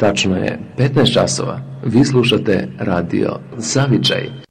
[0.00, 1.60] Tačno je 15 časova.
[1.84, 4.47] Vi slušate radio Zavičaj.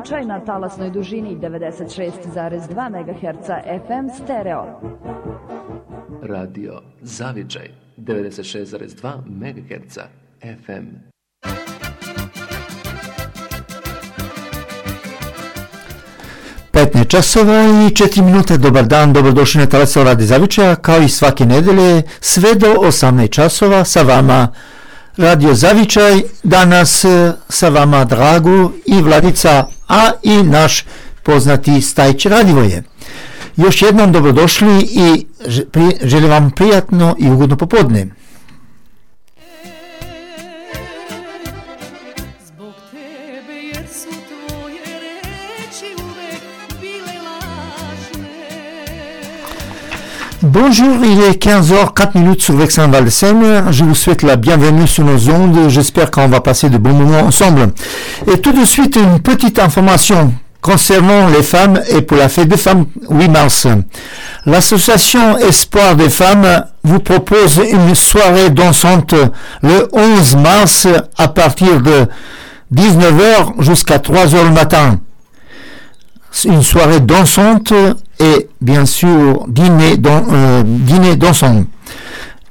[0.00, 3.46] Zavičaj na talasnoj dužini 96,2 MHz
[3.86, 4.80] FM stereo.
[6.22, 9.98] Radio Zavičaj 96,2 MHz
[10.40, 10.86] FM.
[17.08, 18.58] Časova i 4 minute.
[18.58, 23.84] Dobar dan, dobrodošli na talasno radi Zavičaja, kao i svake nedelje, sve do 18 časova
[23.84, 24.48] sa vama
[25.16, 30.84] Radio Zavičaj, danas e, sa vama Dragu i Vladica, a i naš
[31.22, 32.82] poznati Stajć Radivoje.
[33.56, 35.26] Još jednom dobrodošli i
[36.02, 38.06] želim vam prijatno i ugodno popodne.
[50.42, 53.04] Bonjour, il est 15h 4 minutes sur Vexin Val.
[53.10, 55.68] Je vous souhaite la bienvenue sur nos ondes.
[55.68, 57.72] J'espère qu'on va passer de bons moments ensemble.
[58.26, 62.56] Et tout de suite, une petite information concernant les femmes et pour la fête des
[62.56, 63.66] femmes 8 mars.
[64.44, 69.14] L'association Espoir des femmes vous propose une soirée dansante
[69.62, 70.86] le 11 mars
[71.16, 72.06] à partir de
[72.74, 74.98] 19h jusqu'à 3h le matin
[76.44, 77.72] une soirée dansante
[78.18, 81.64] et bien sûr dîner, dans, euh, dîner dansant.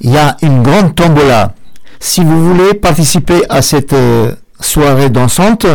[0.01, 1.53] Il y a une grande tombola.
[1.99, 5.65] Si vous voulez participer à cette euh, soirée dansante,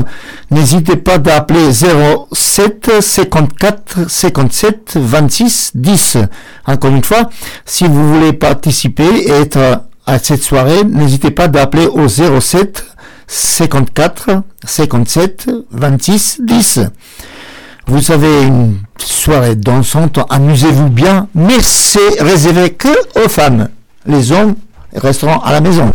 [0.50, 6.18] n'hésitez pas d'appeler 07 54 57 26 10.
[6.66, 7.28] Encore une fois,
[7.64, 12.84] si vous voulez participer et être à cette soirée, n'hésitez pas d'appeler au 07
[13.26, 16.80] 54 57 26 10.
[17.86, 22.88] Vous avez une soirée dansante, amusez-vous bien, mais c'est réservé que
[23.24, 23.68] aux femmes.
[24.06, 24.54] Les hommes
[24.94, 25.90] resteront à la maison.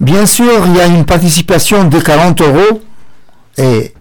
[0.00, 2.80] Bien sûr, il y a une participation de 40 euros
[3.58, 3.92] et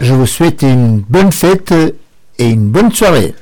[0.00, 1.74] je vous souhaite une bonne fête
[2.38, 3.34] et une bonne soirée.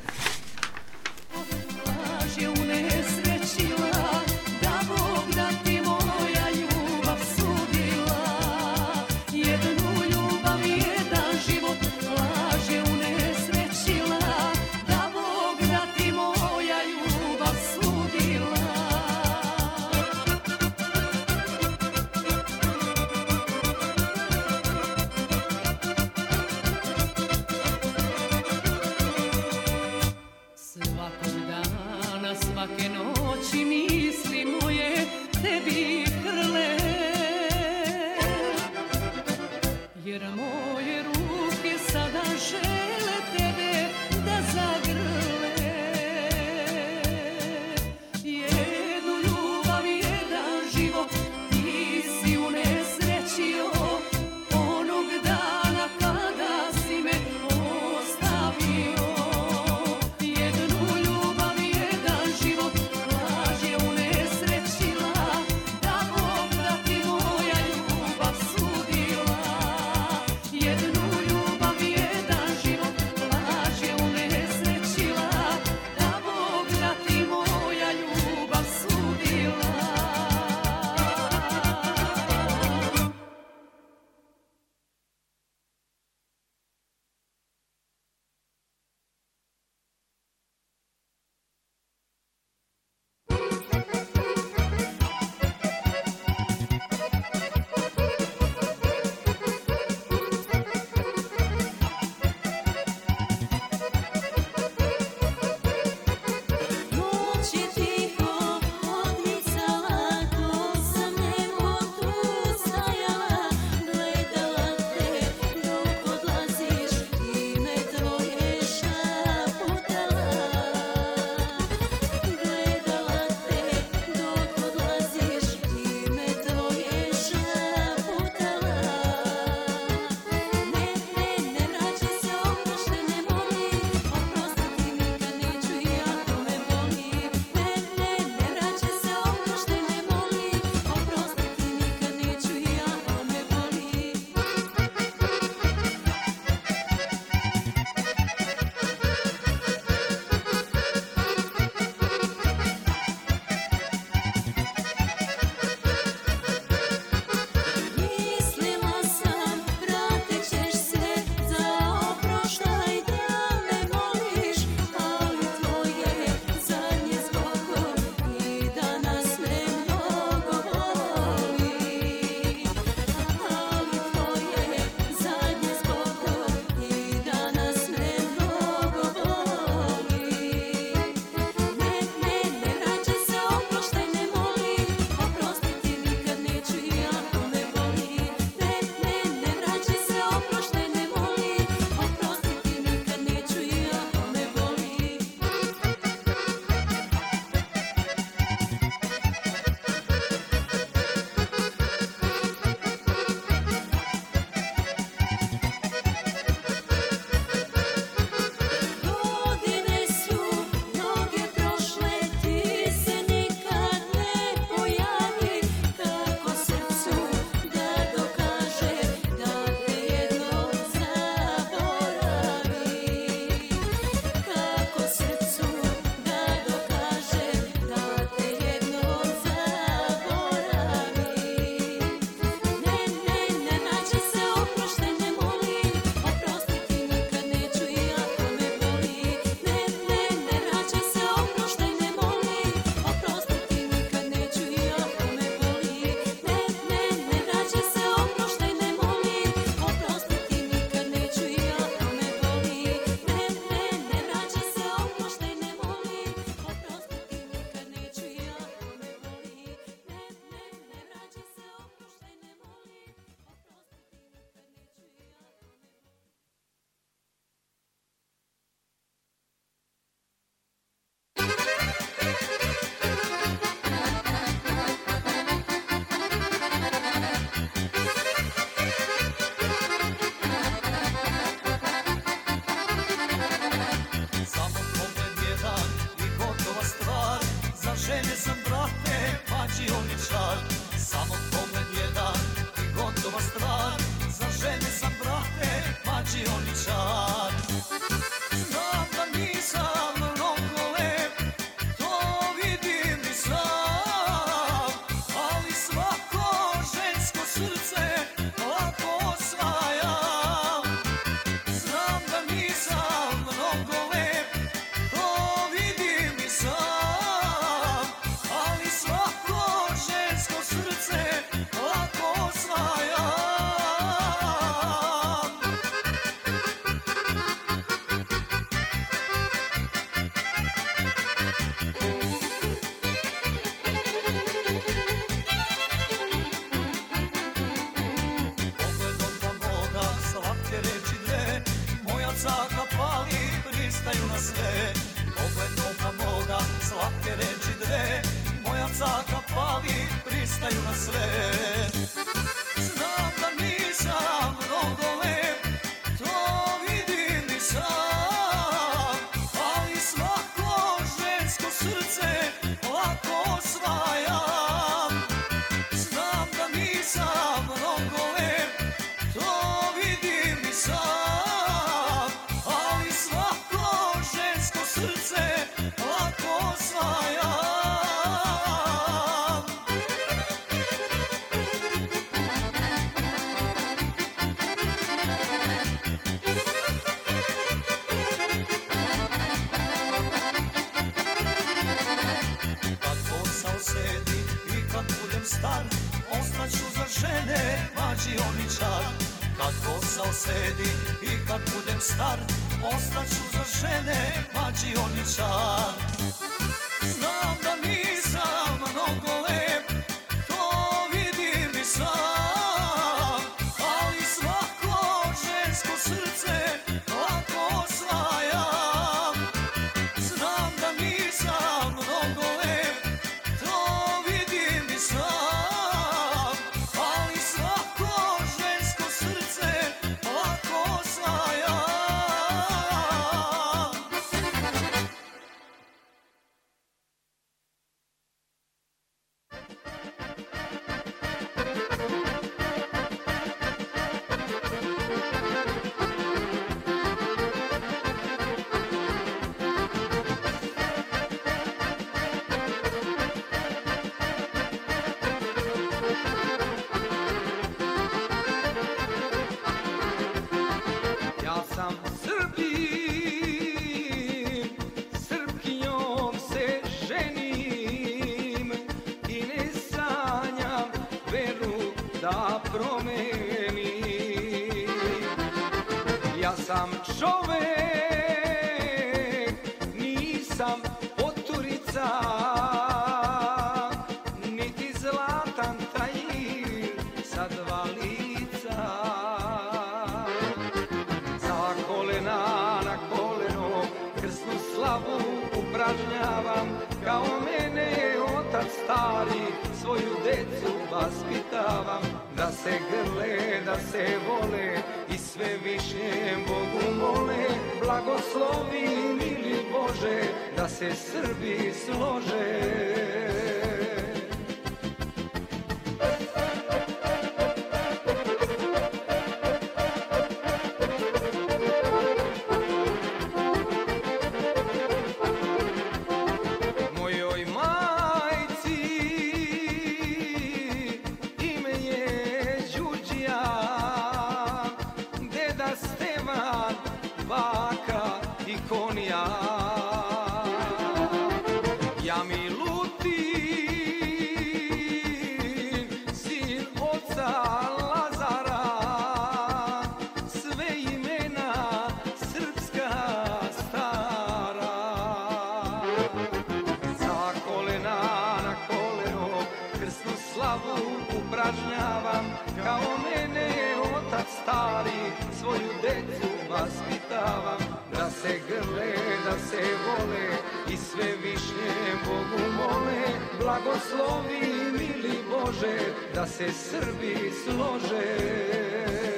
[573.75, 575.79] Blagoslovi mili Bože
[576.15, 579.14] Da se Srbi slože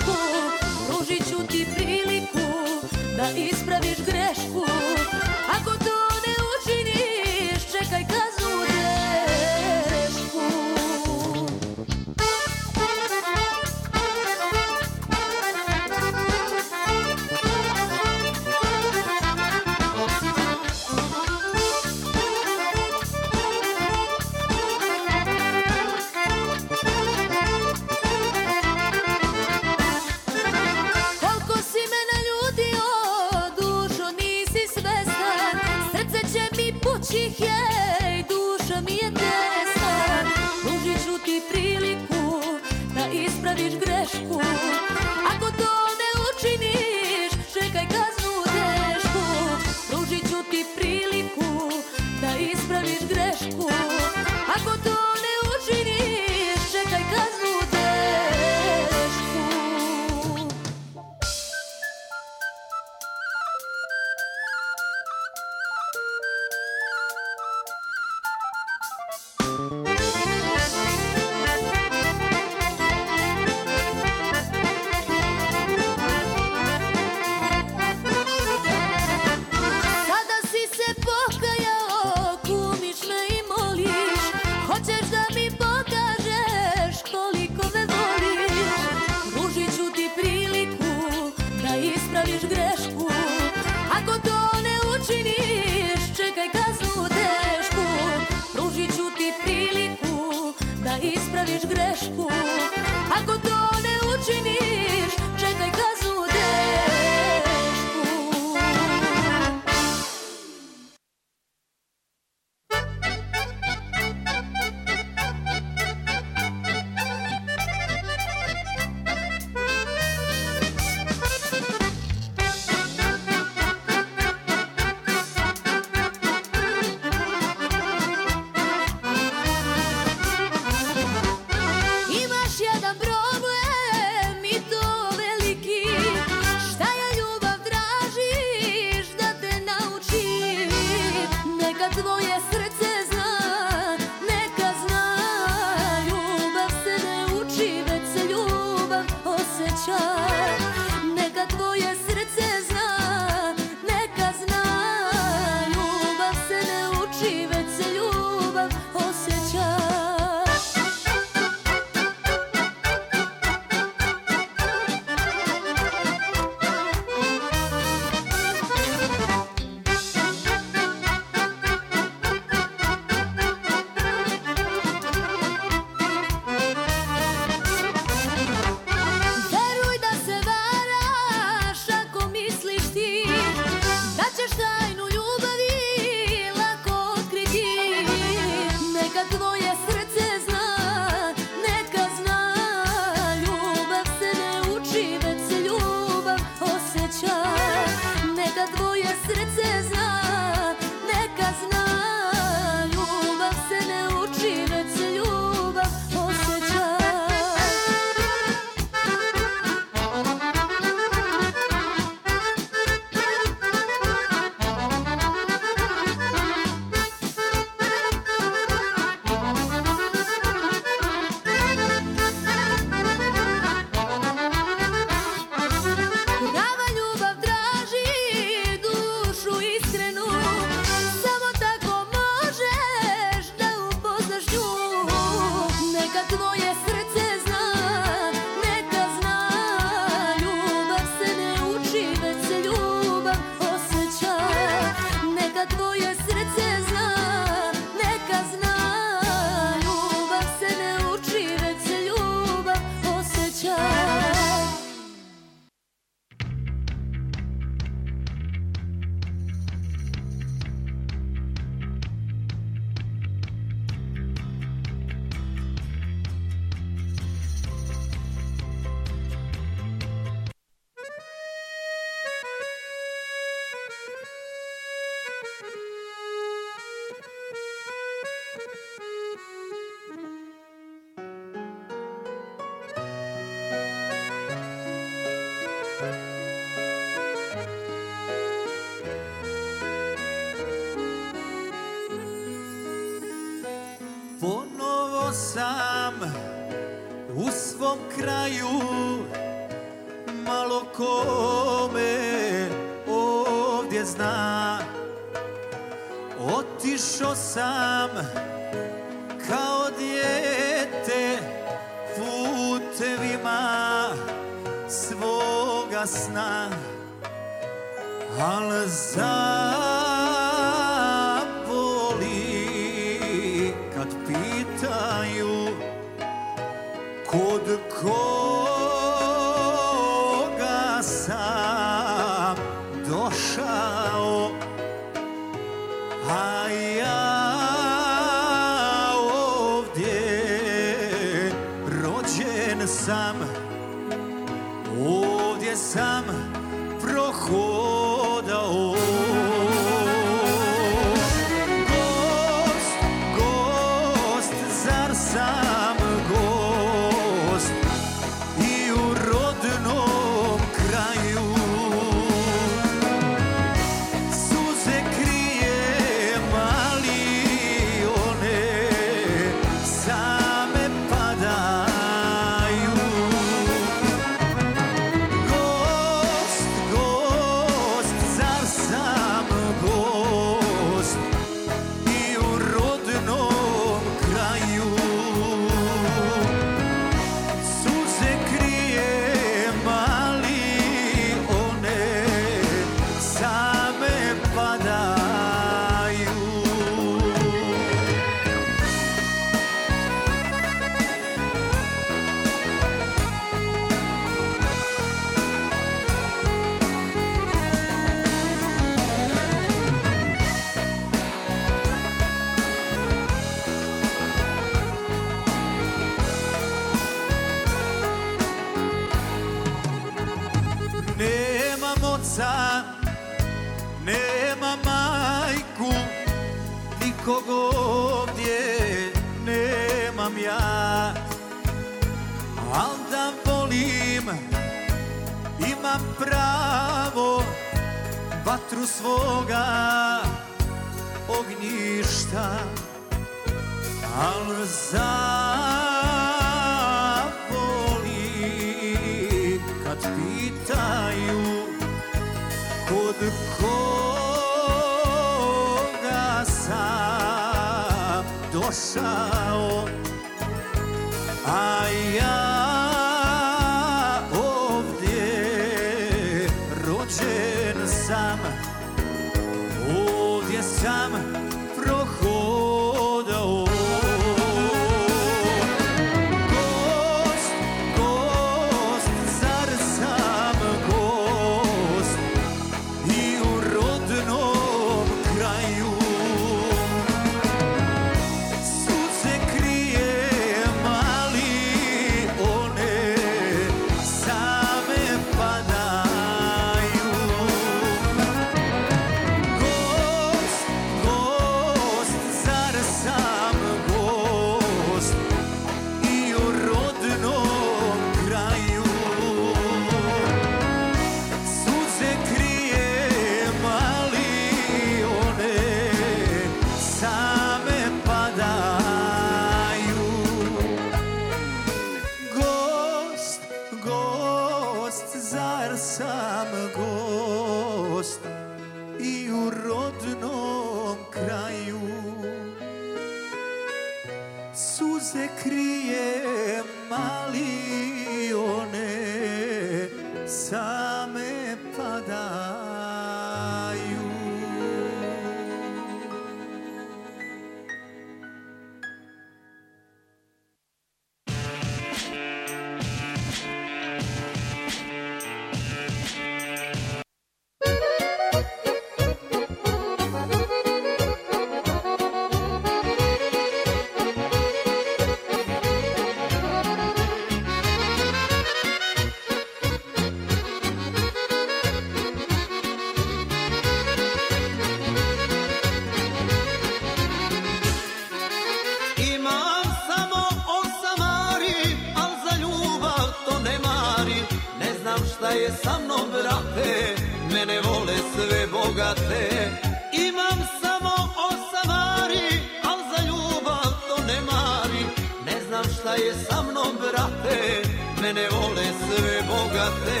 [588.66, 589.50] bogate.
[589.92, 590.94] Imam samo
[591.30, 592.28] osavari,
[592.70, 594.84] al za ljubav to ne mari
[595.26, 597.62] Ne znam šta je sa mnom brate,
[598.02, 600.00] mene vole sve bogate.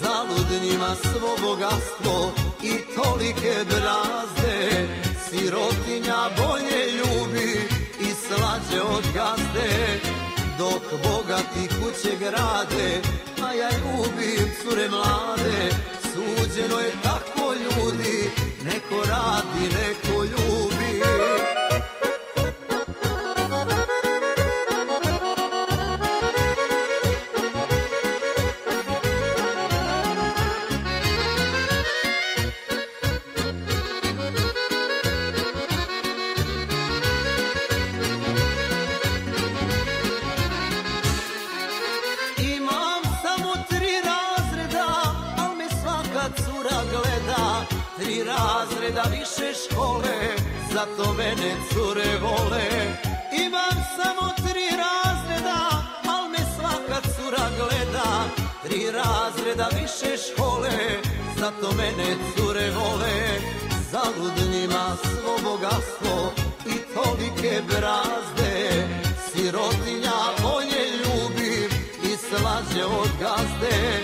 [0.00, 2.32] Zalud njima svo bogatstvo
[2.62, 4.88] i tolike brazde.
[5.24, 7.50] Sirotinja bolje ljubi
[8.00, 10.00] i slađe od gazde.
[10.58, 13.00] Dok bogati kuće grade,
[13.46, 15.70] a ja ljubim cure mlade,
[16.02, 17.31] suđeno je tako
[17.76, 18.30] ljudi
[18.64, 21.02] Neko radi, neko ljubi.
[61.42, 63.40] Zato mene cure vole,
[63.90, 66.32] zalud njima svo bogatstvo
[66.66, 68.54] i tolike brazde.
[69.26, 71.70] Sirotinja bolje ljubim
[72.02, 74.02] i slađe od gazde,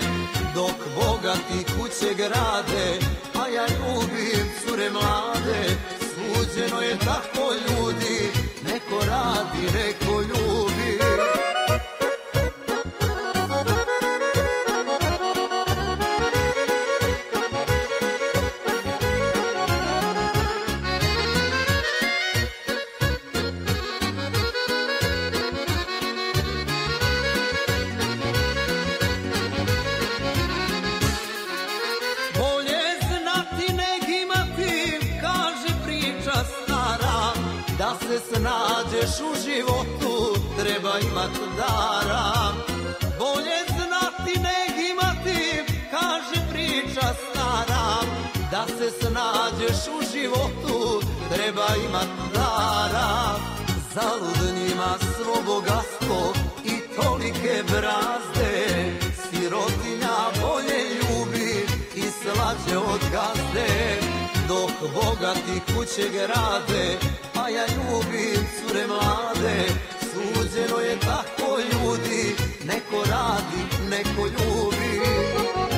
[0.55, 2.87] dok bogati kuće grade,
[3.41, 5.63] a ja ljubim cure mlade.
[5.99, 8.31] suđeno je tako ljudi,
[8.63, 10.68] neko radi, neko ljubi.
[51.49, 53.35] treba imat dara
[53.93, 56.33] Zalud njima svo bogatstvo
[56.65, 58.67] i tolike brazde.
[59.21, 63.99] Sirotinja bolje ljubi i slađe od gazde
[64.47, 66.97] Dok bogati kuće grade,
[67.43, 69.65] a ja ljubim cure mlade.
[70.01, 72.35] Suđeno je tako ljudi,
[72.65, 75.68] neko radi, neko ljubi.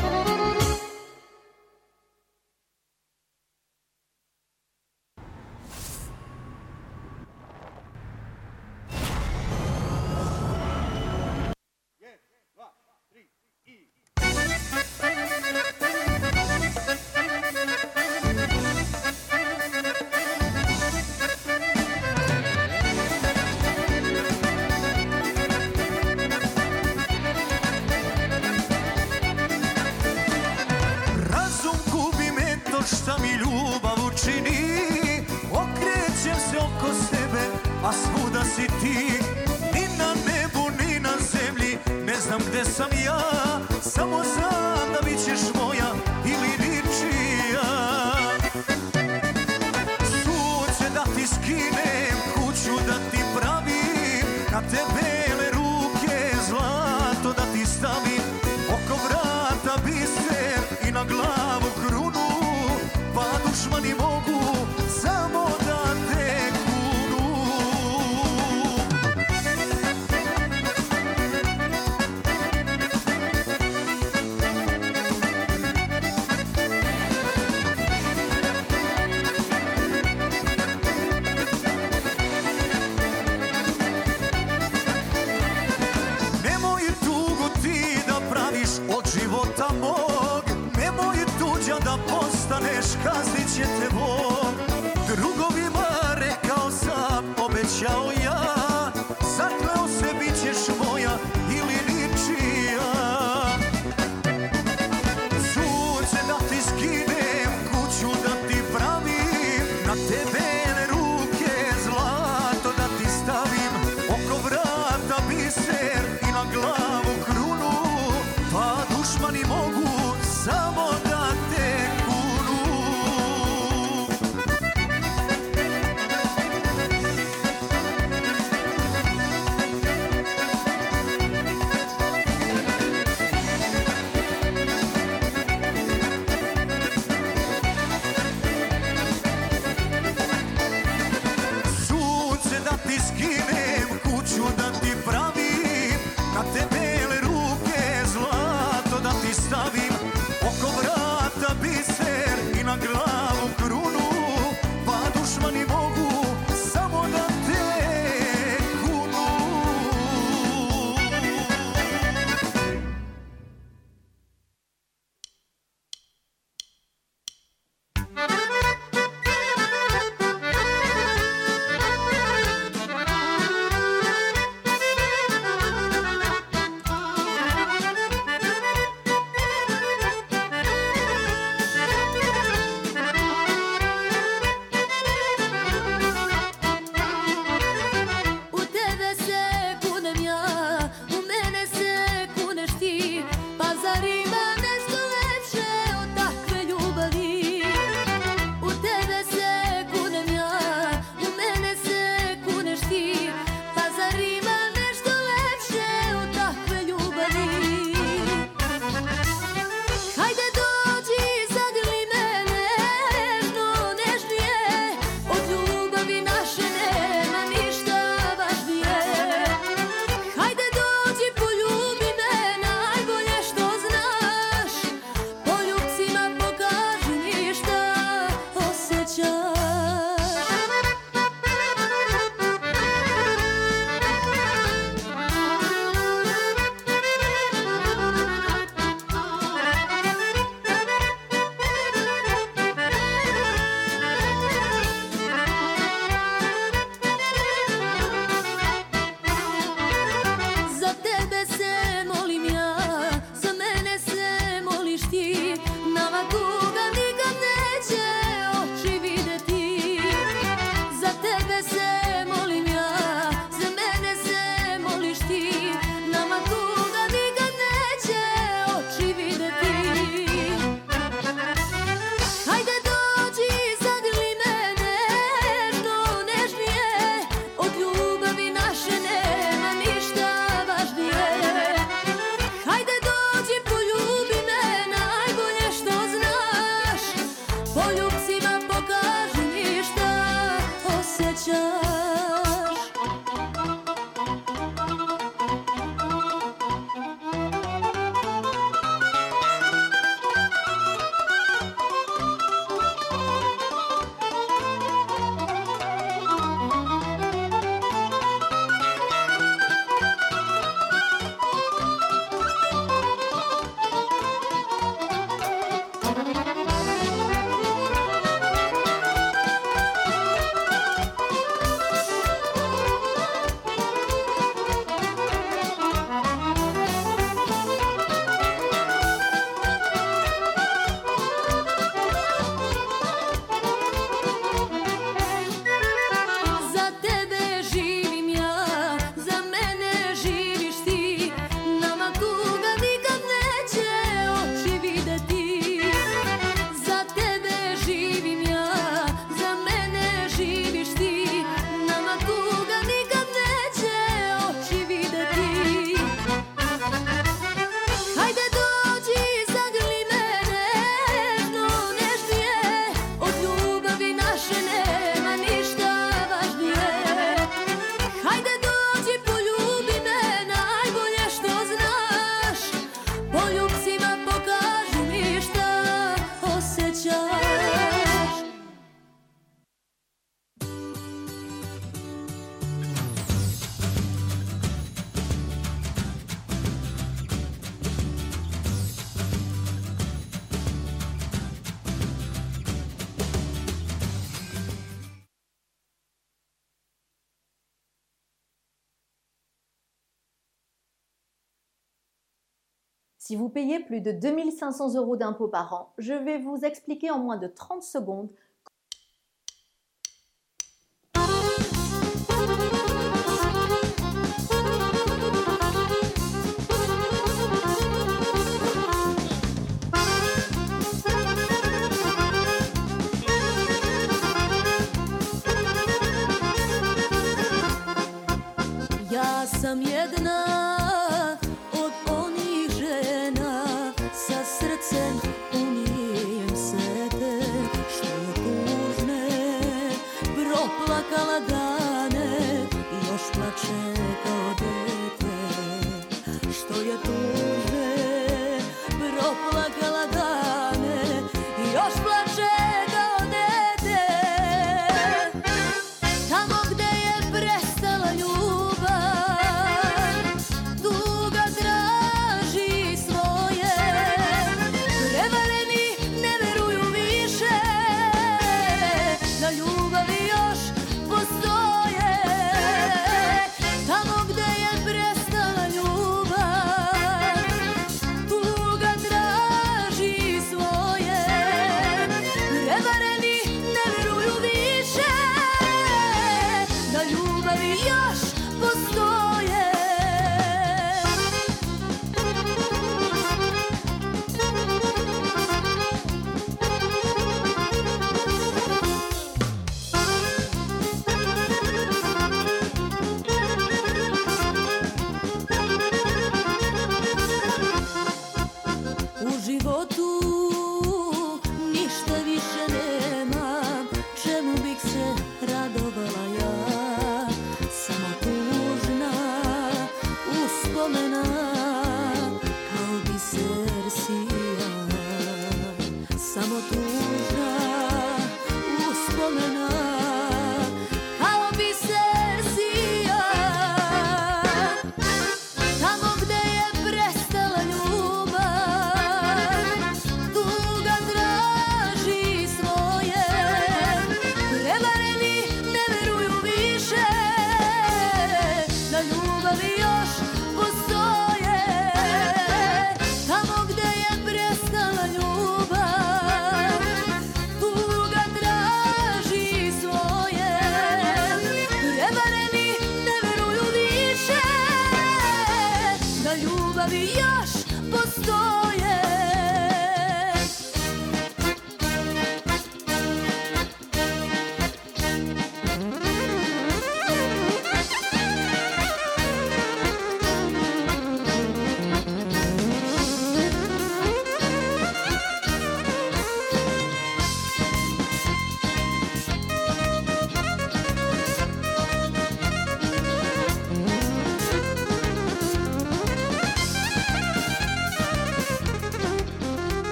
[403.32, 407.20] Si vous payez plus de 2500 euros d'impôts par an, je vais vous expliquer en
[407.20, 408.30] moins de 30 secondes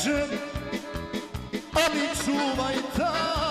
[0.00, 0.38] vežem,
[1.74, 3.49] ali čuvaj taj.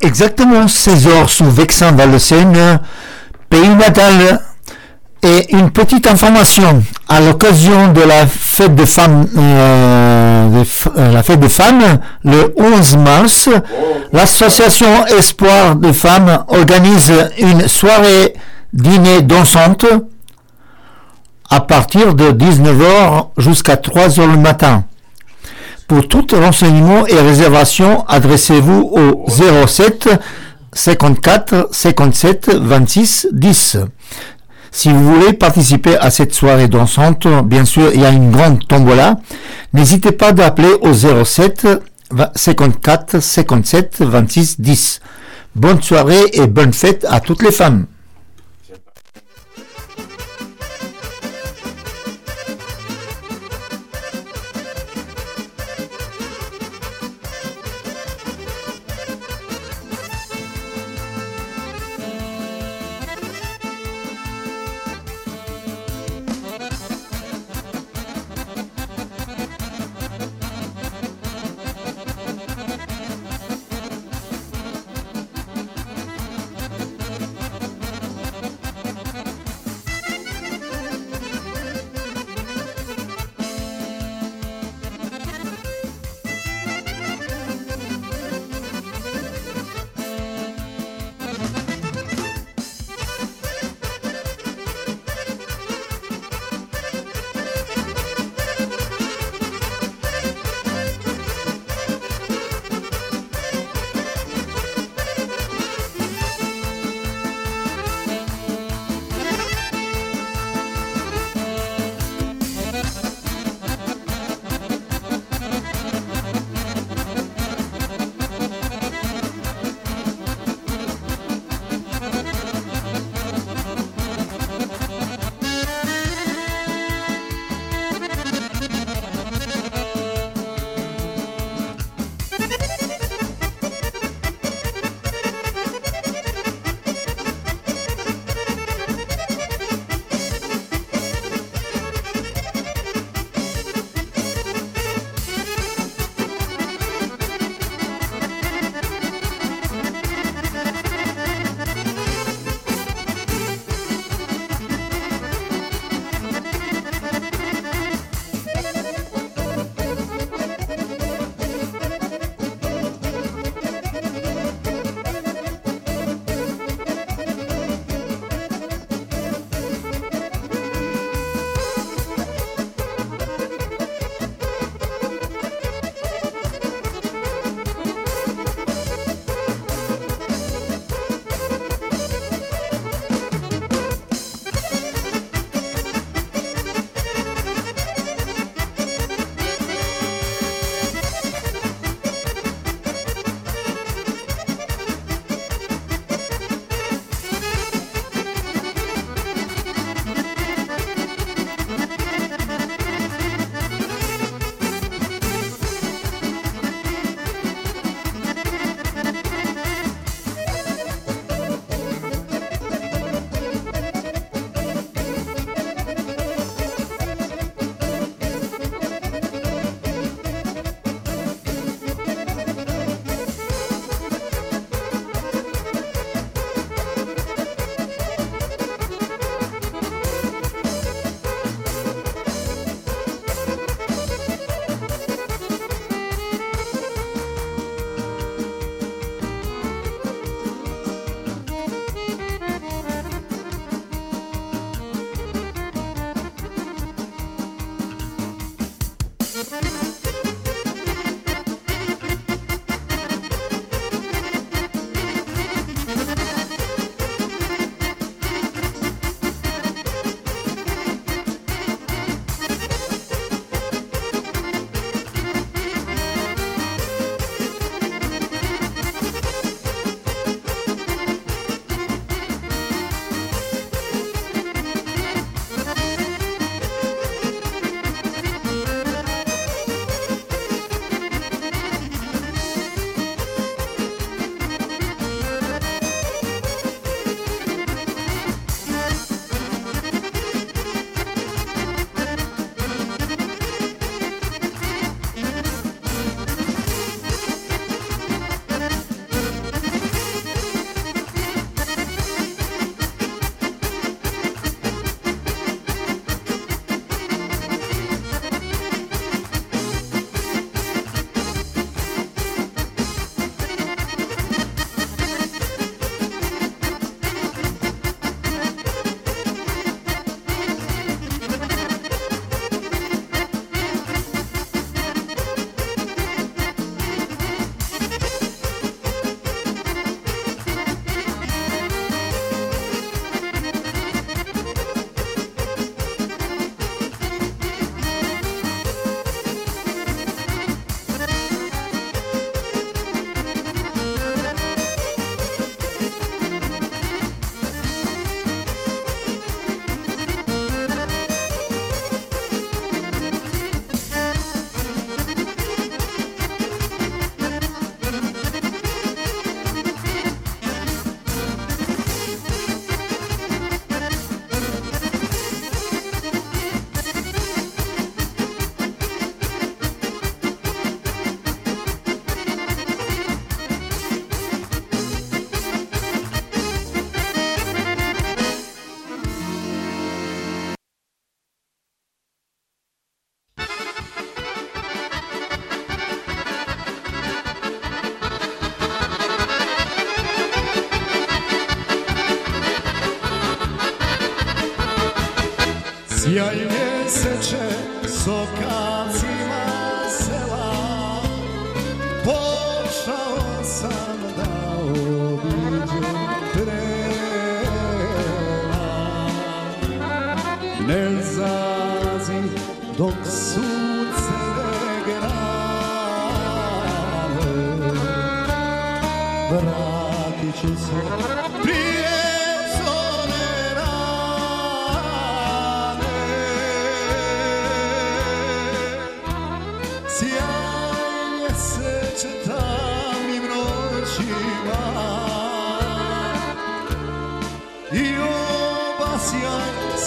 [0.00, 2.80] Exactement 16 heures sous Vexin Val de Seine,
[3.48, 4.40] pays natal.
[5.22, 10.62] Et une petite information à l'occasion de la fête des femmes, euh,
[10.98, 13.48] euh, femmes, le 11 mars,
[14.12, 18.34] l'association Espoir de femmes organise une soirée
[18.72, 19.86] dîner dansante
[21.50, 24.84] à partir de 19h jusqu'à 3h le matin.
[25.88, 29.24] Pour tout renseignement et réservation, adressez-vous au
[29.66, 30.08] 07
[30.72, 33.76] 54 57 26 10.
[34.72, 38.66] Si vous voulez participer à cette soirée dansante, bien sûr, il y a une grande
[38.66, 39.16] tombola.
[39.72, 41.66] N'hésitez pas d'appeler au 07
[42.34, 45.00] 54 57 26 10.
[45.54, 47.86] Bonne soirée et bonne fête à toutes les femmes.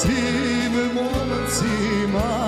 [0.01, 0.95] Simon,
[1.49, 2.38] Simon.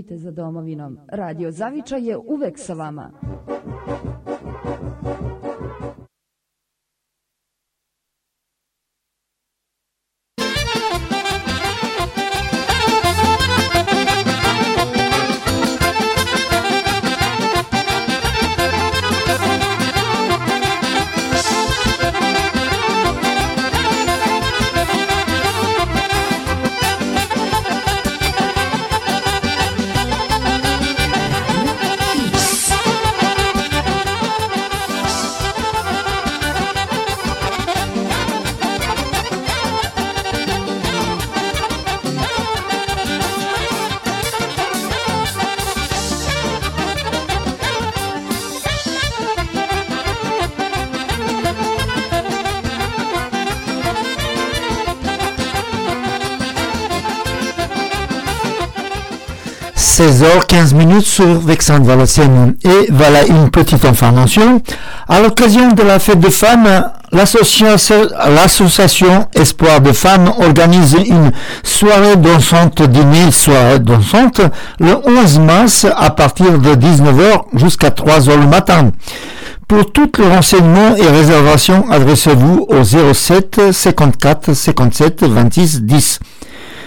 [0.00, 0.98] Putujte za domovinom.
[1.08, 3.10] Radio Zavičaj je uvek sa vama.
[60.00, 62.54] 16h15 minutes sur Vexin Valenciennes.
[62.64, 64.62] Et voilà une petite information.
[65.06, 67.66] À l'occasion de la fête de femmes, l'association
[68.34, 71.32] l'association Espoir de femmes organise une
[71.62, 74.40] soirée dansante, dîner soirée dansante,
[74.78, 78.92] le 11 mars à partir de 19h jusqu'à 3h le matin.
[79.68, 86.20] Pour tous les renseignements et réservations, adressez-vous au 07 54 57 26 10.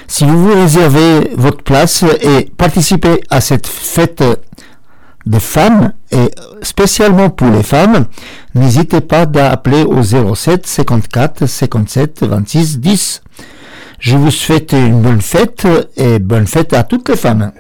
[0.07, 4.23] Si vous voulez réserver votre place et participer à cette fête
[5.25, 6.29] de femmes, et
[6.61, 8.05] spécialement pour les femmes,
[8.55, 13.21] n'hésitez pas d'appeler au 07 54 57 26 10.
[13.99, 15.65] Je vous souhaite une bonne fête
[15.95, 17.51] et bonne fête à toutes les femmes.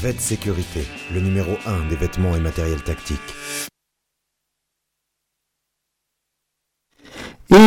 [0.00, 3.18] Fête Sécurité, le numéro 1 des vêtements et matériel tactique.
[7.48, 7.58] Oui,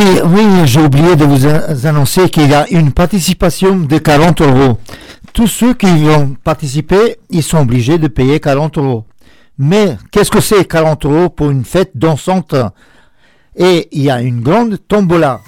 [0.65, 4.77] j'ai oublié de vous annoncer qu'il y a une participation de 40 euros.
[5.31, 9.05] Tous ceux qui vont participer, ils sont obligés de payer 40 euros.
[9.57, 12.55] Mais qu'est-ce que c'est 40 euros pour une fête dansante?
[13.55, 15.39] Et il y a une grande tombola.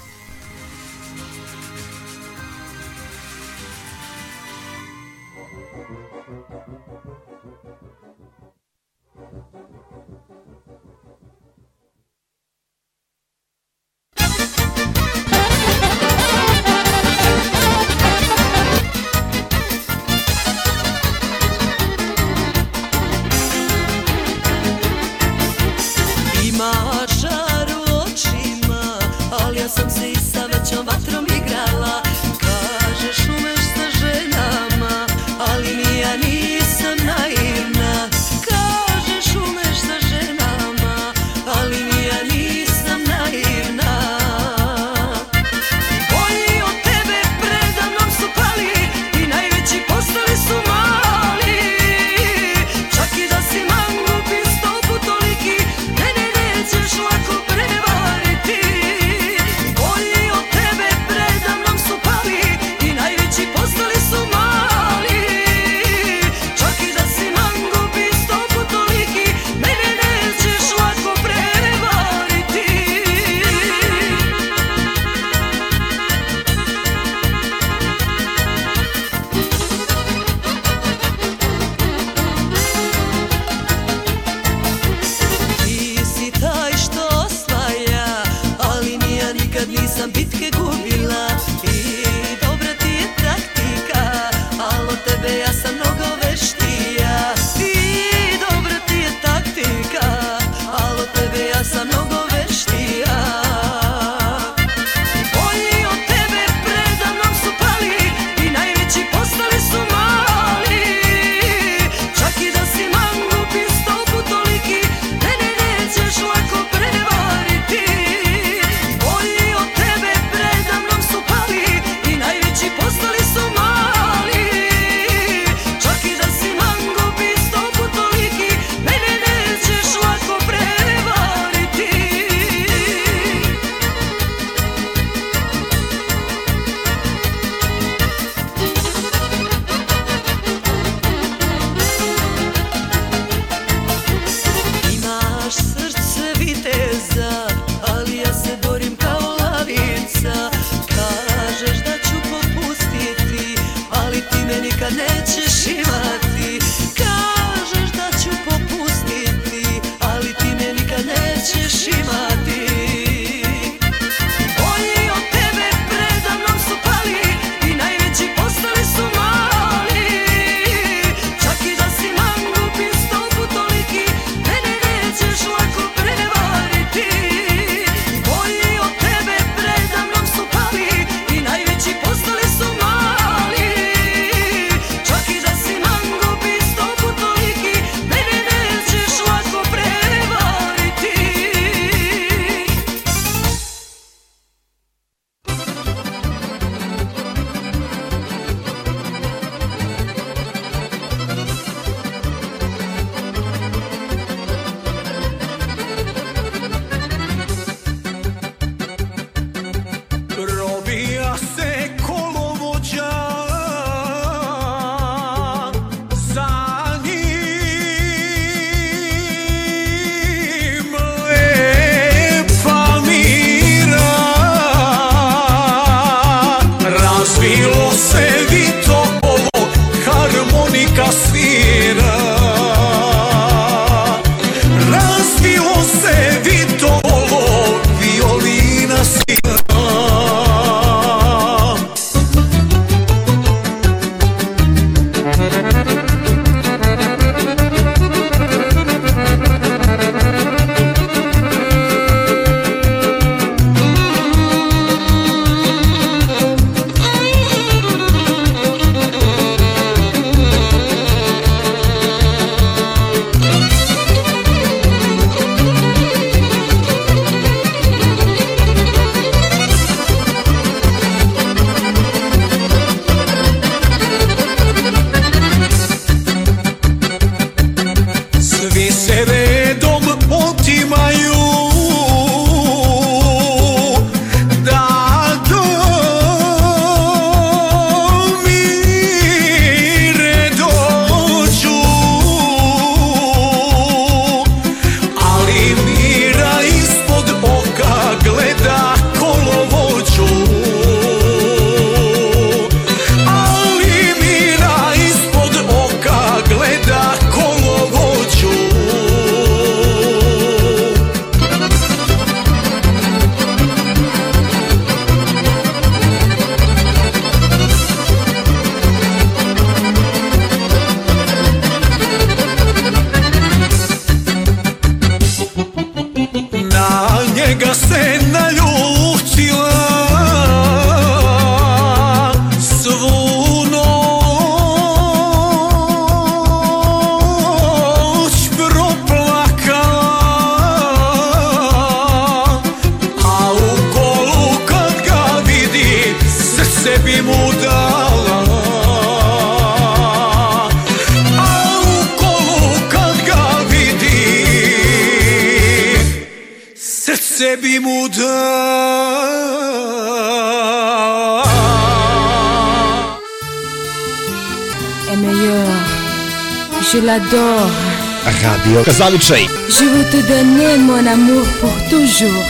[368.72, 369.42] Radio Zavičaj.
[369.80, 372.46] Život de ne, на amour, pour toujours.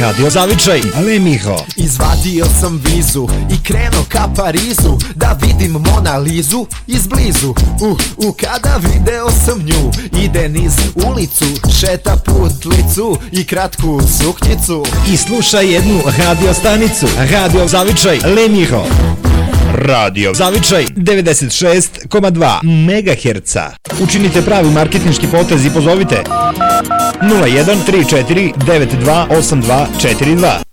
[0.00, 0.80] Radio Zavičaj.
[0.96, 1.64] Ale Miho.
[1.76, 7.50] Izvadio sam vizu i krenuo ka Parizu da vidim Mona Lizu izblizu.
[7.50, 9.90] Uh, uh, kada video sam nju
[10.24, 10.72] ide niz
[11.06, 11.44] ulicu,
[11.80, 14.84] šeta putlicu i kratku suknjicu.
[15.12, 17.06] I sluša jednu radio stanicu.
[17.30, 18.18] Radio Zavičaj.
[18.18, 18.84] Le Miho.
[19.72, 23.56] Radio Zavičaj 96,2 MHz.
[24.00, 26.22] Učinite pravi marketnički potez i pozovite
[27.22, 30.63] 01 34 92 82 42.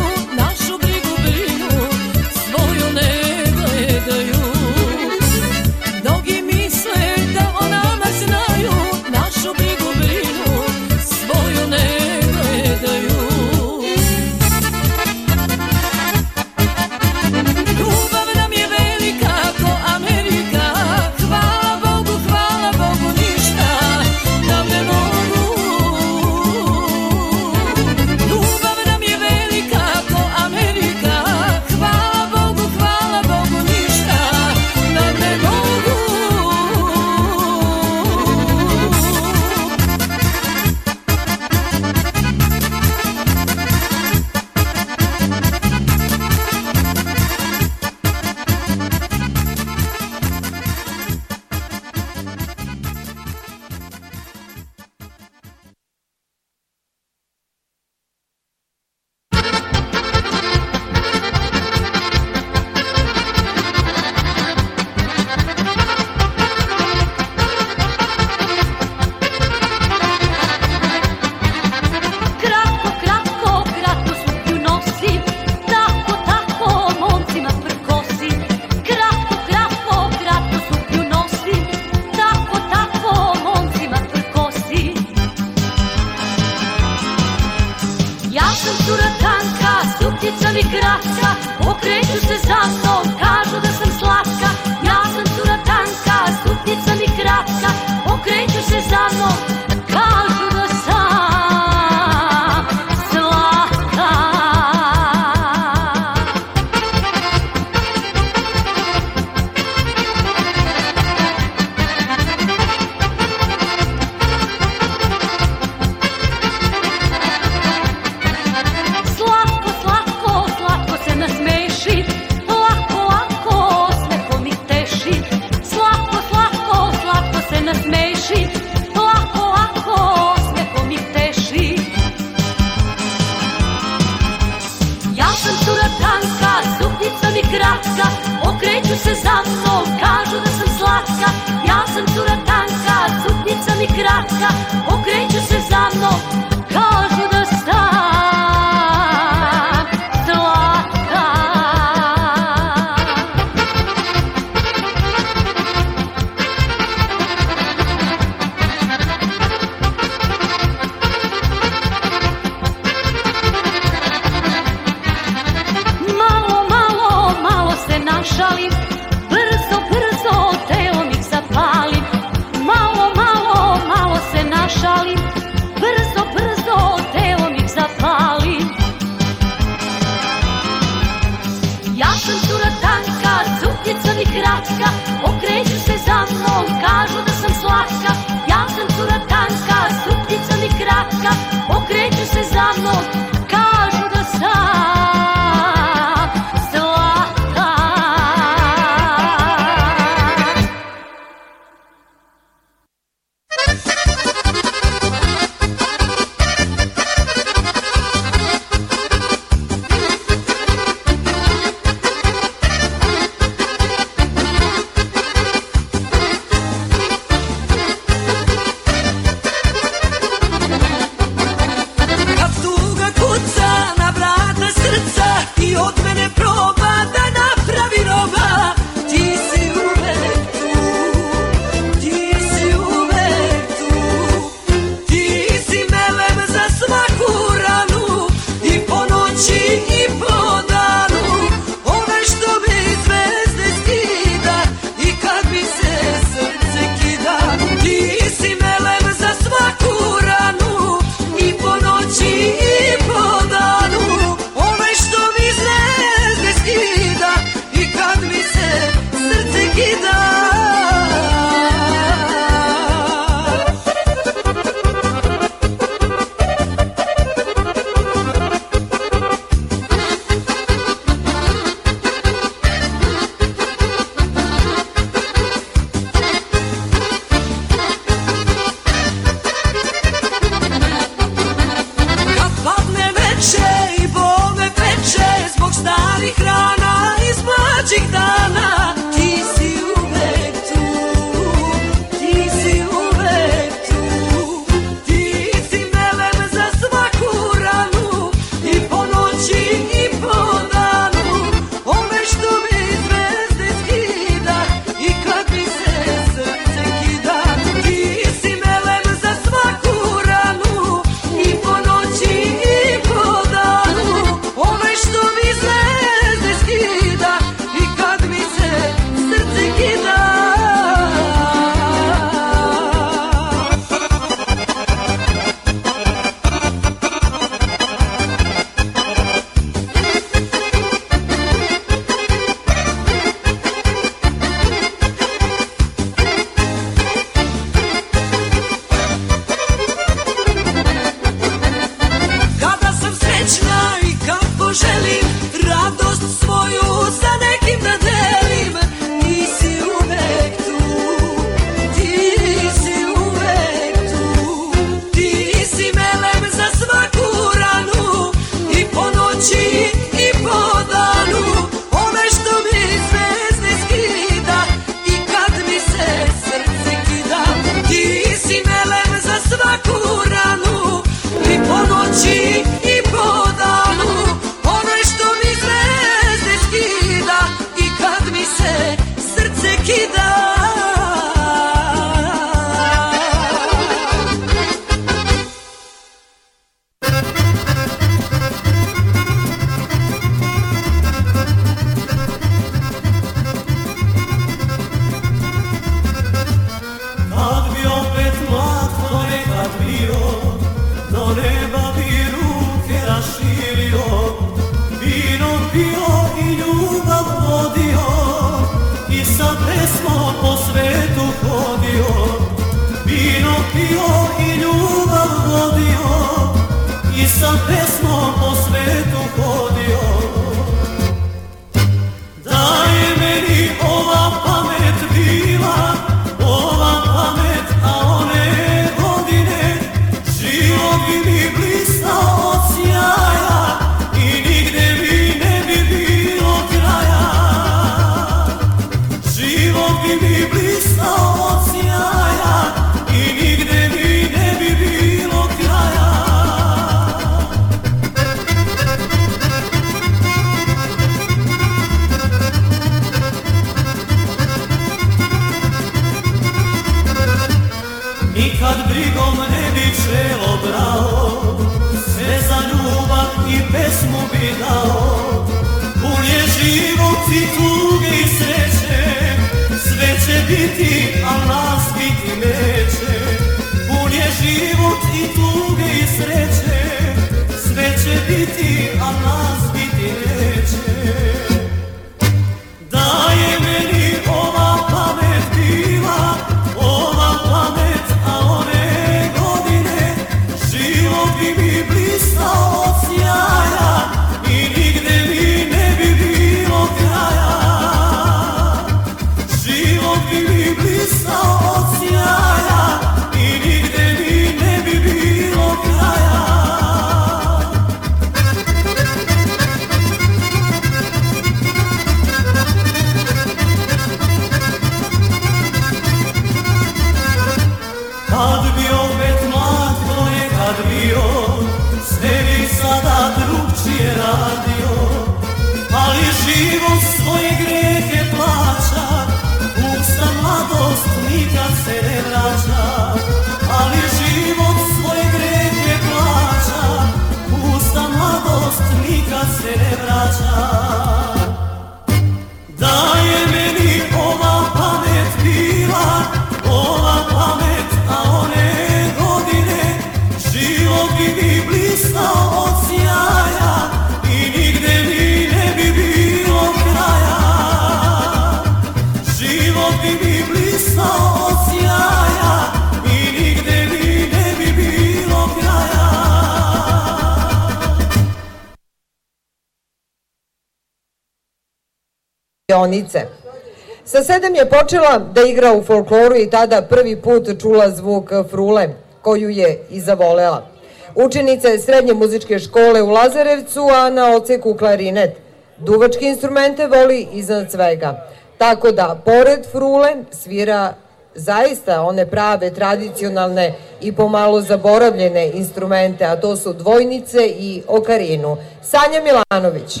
[574.68, 578.88] počela da igra u folkloru i tada prvi put čula zvuk frule,
[579.22, 580.66] koju je i zavolela.
[581.14, 585.30] Učenica je srednje muzičke škole u Lazarevcu, a na oceku klarinet.
[585.78, 588.26] Duvačke instrumente voli iznad svega.
[588.58, 590.94] Tako da, pored frule, svira
[591.34, 598.56] zaista one prave, tradicionalne i pomalo zaboravljene instrumente, a to su dvojnice i okarinu.
[598.82, 600.00] Sanja Milanović.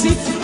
[0.00, 0.39] sit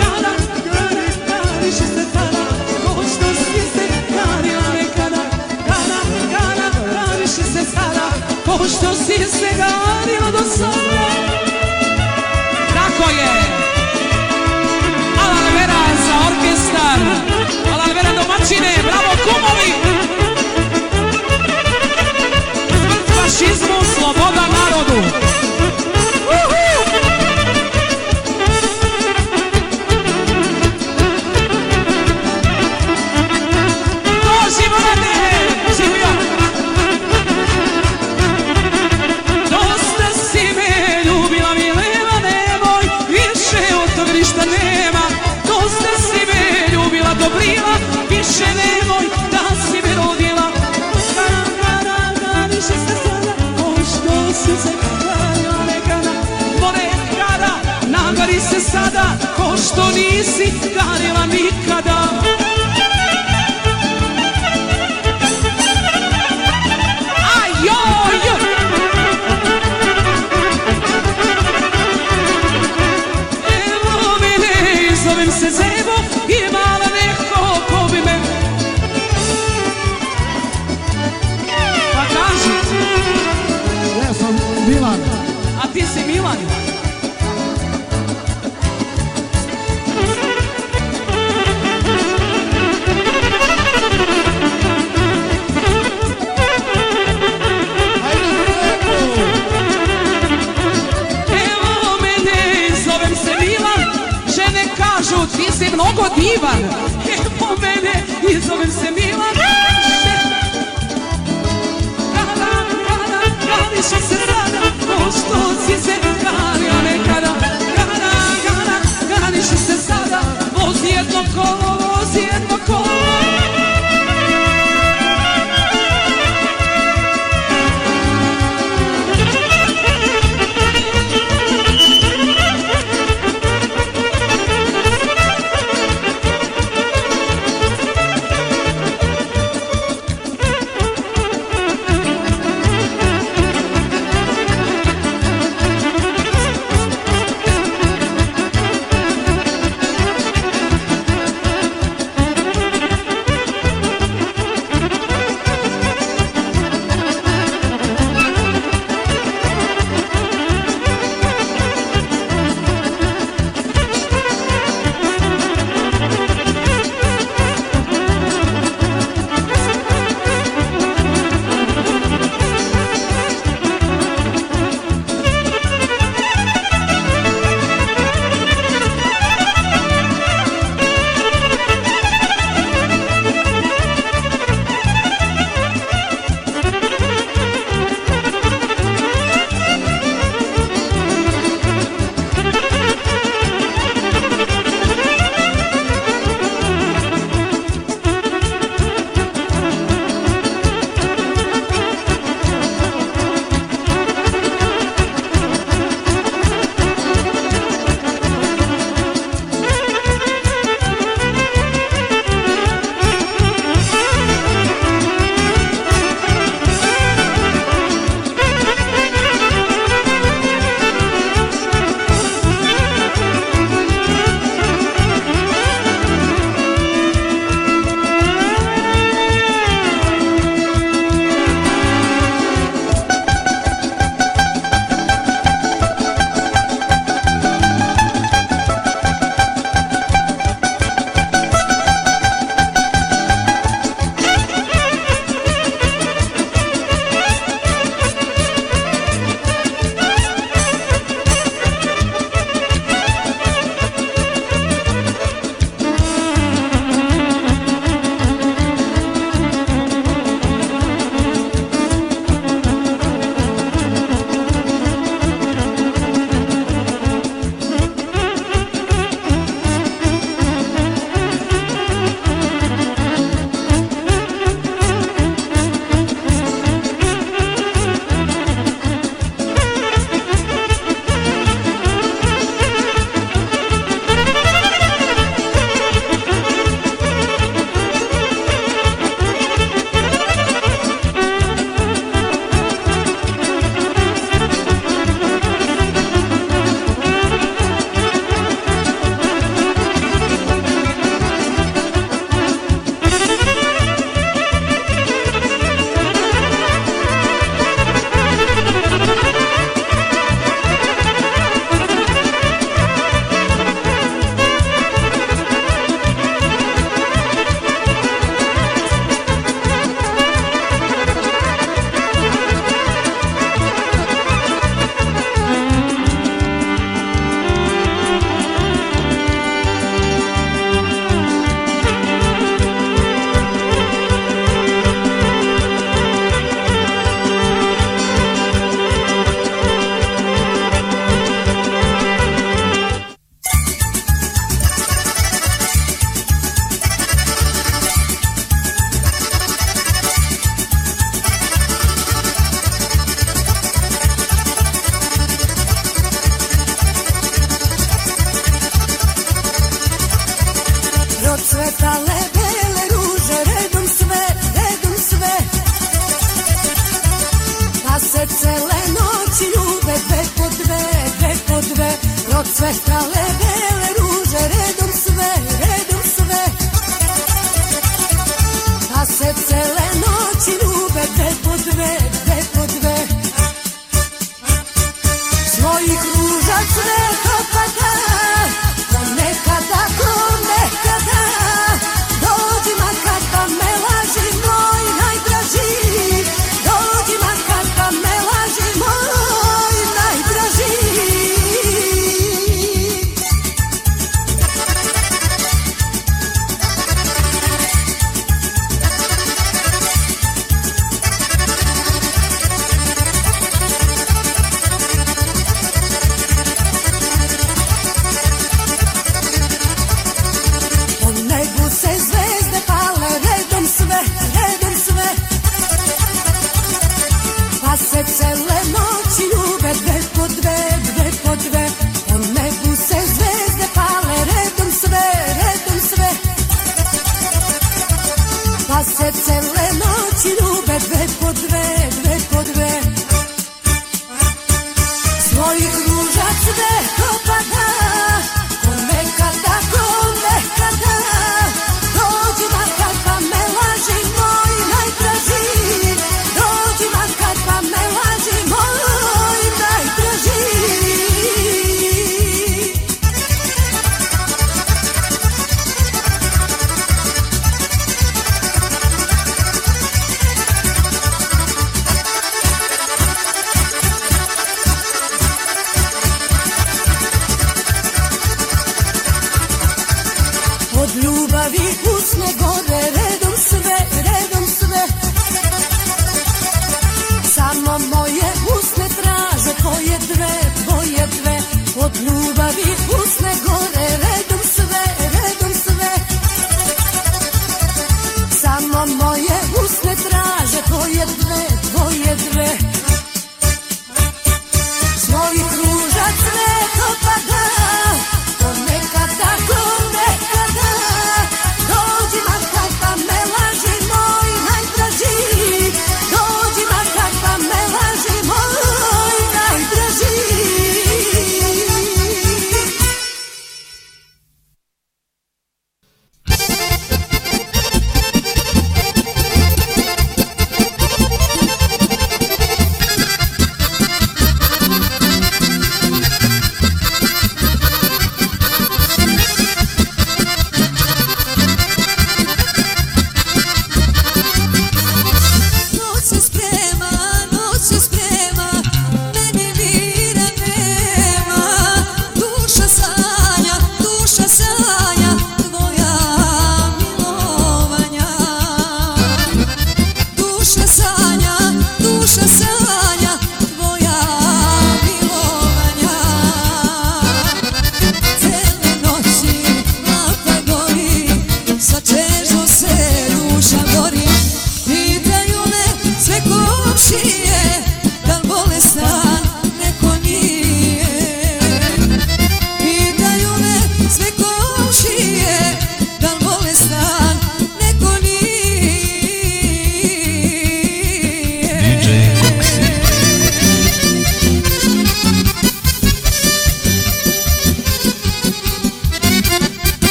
[106.34, 106.60] iban,
[107.04, 108.04] que pomene, né?
[108.28, 109.05] isso vence mi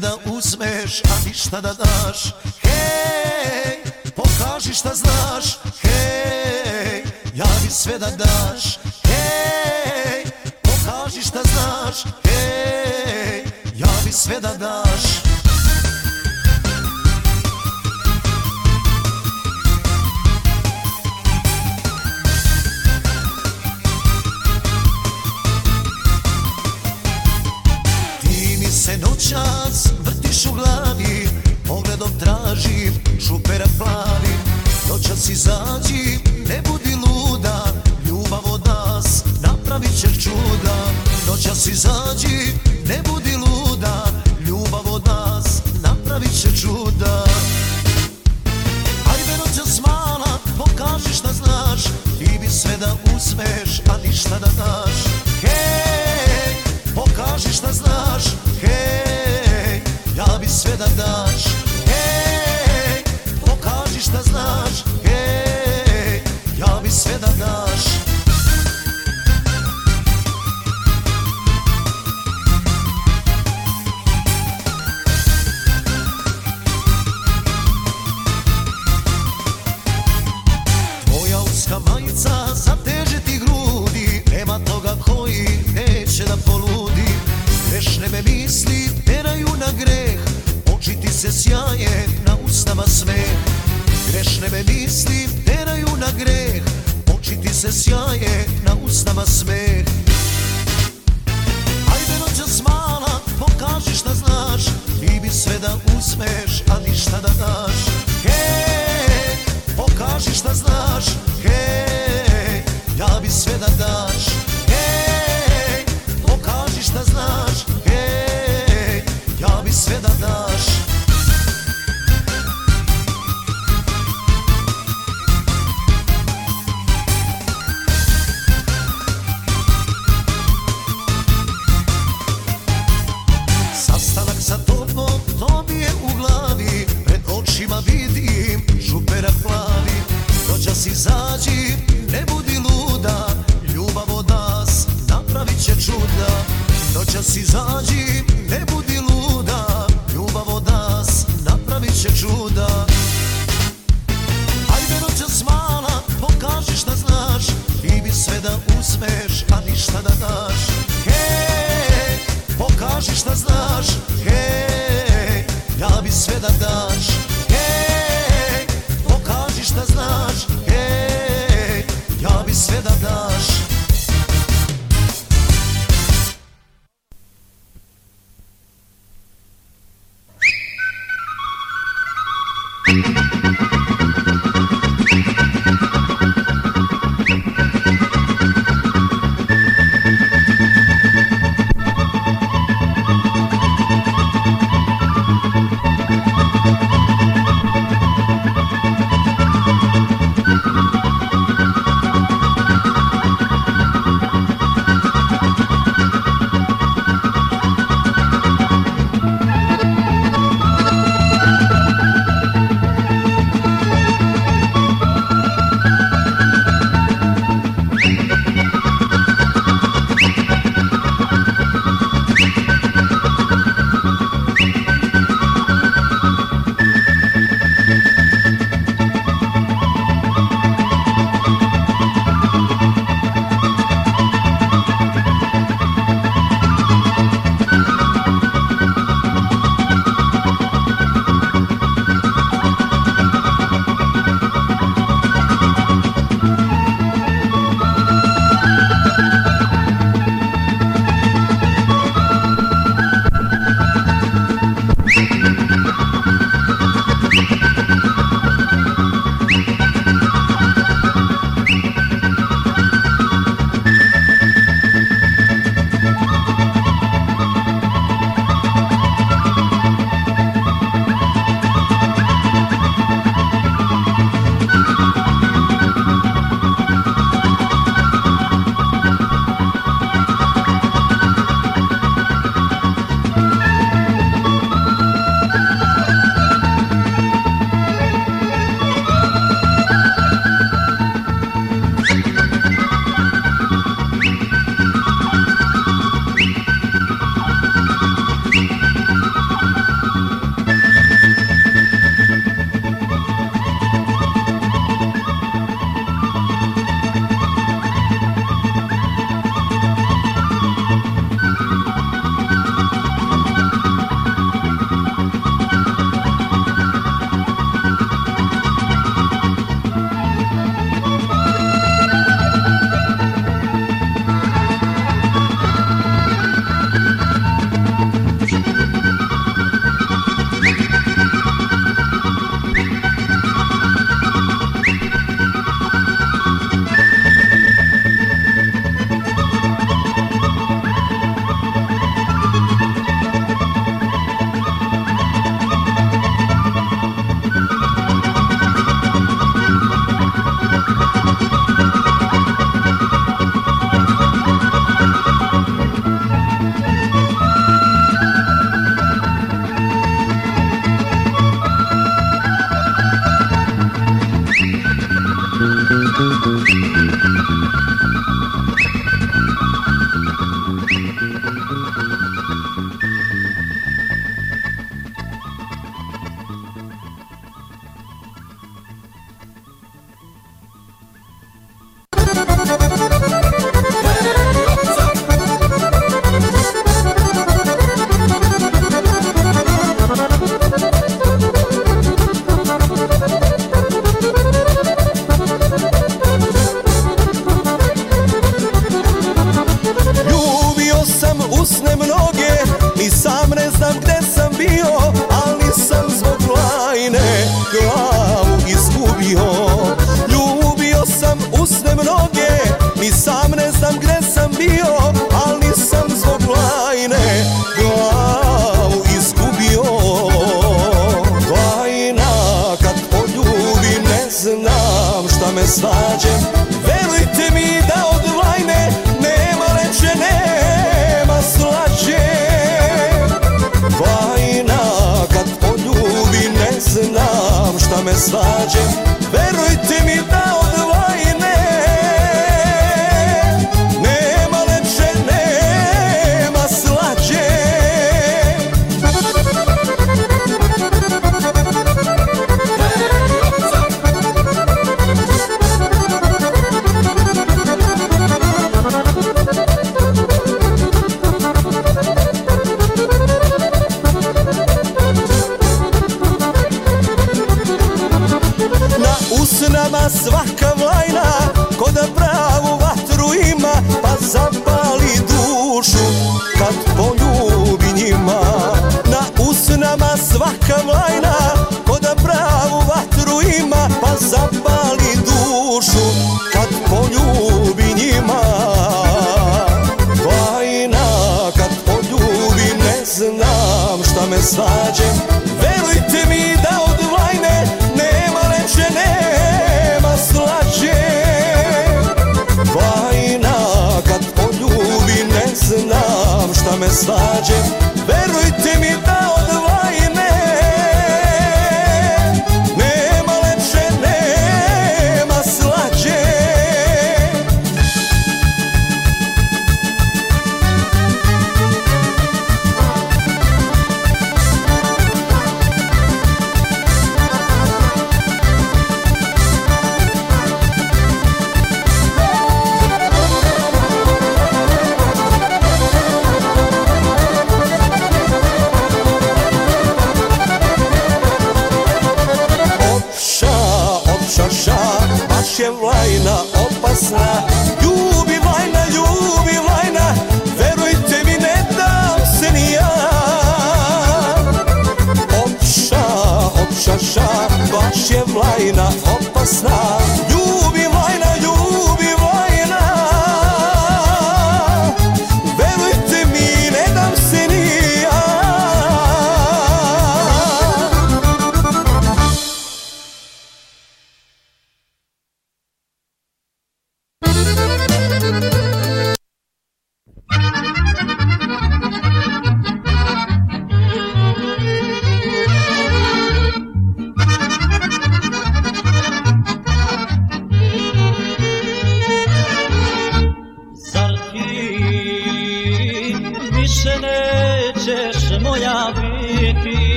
[0.00, 1.85] Da uzmeš, a ništa da daš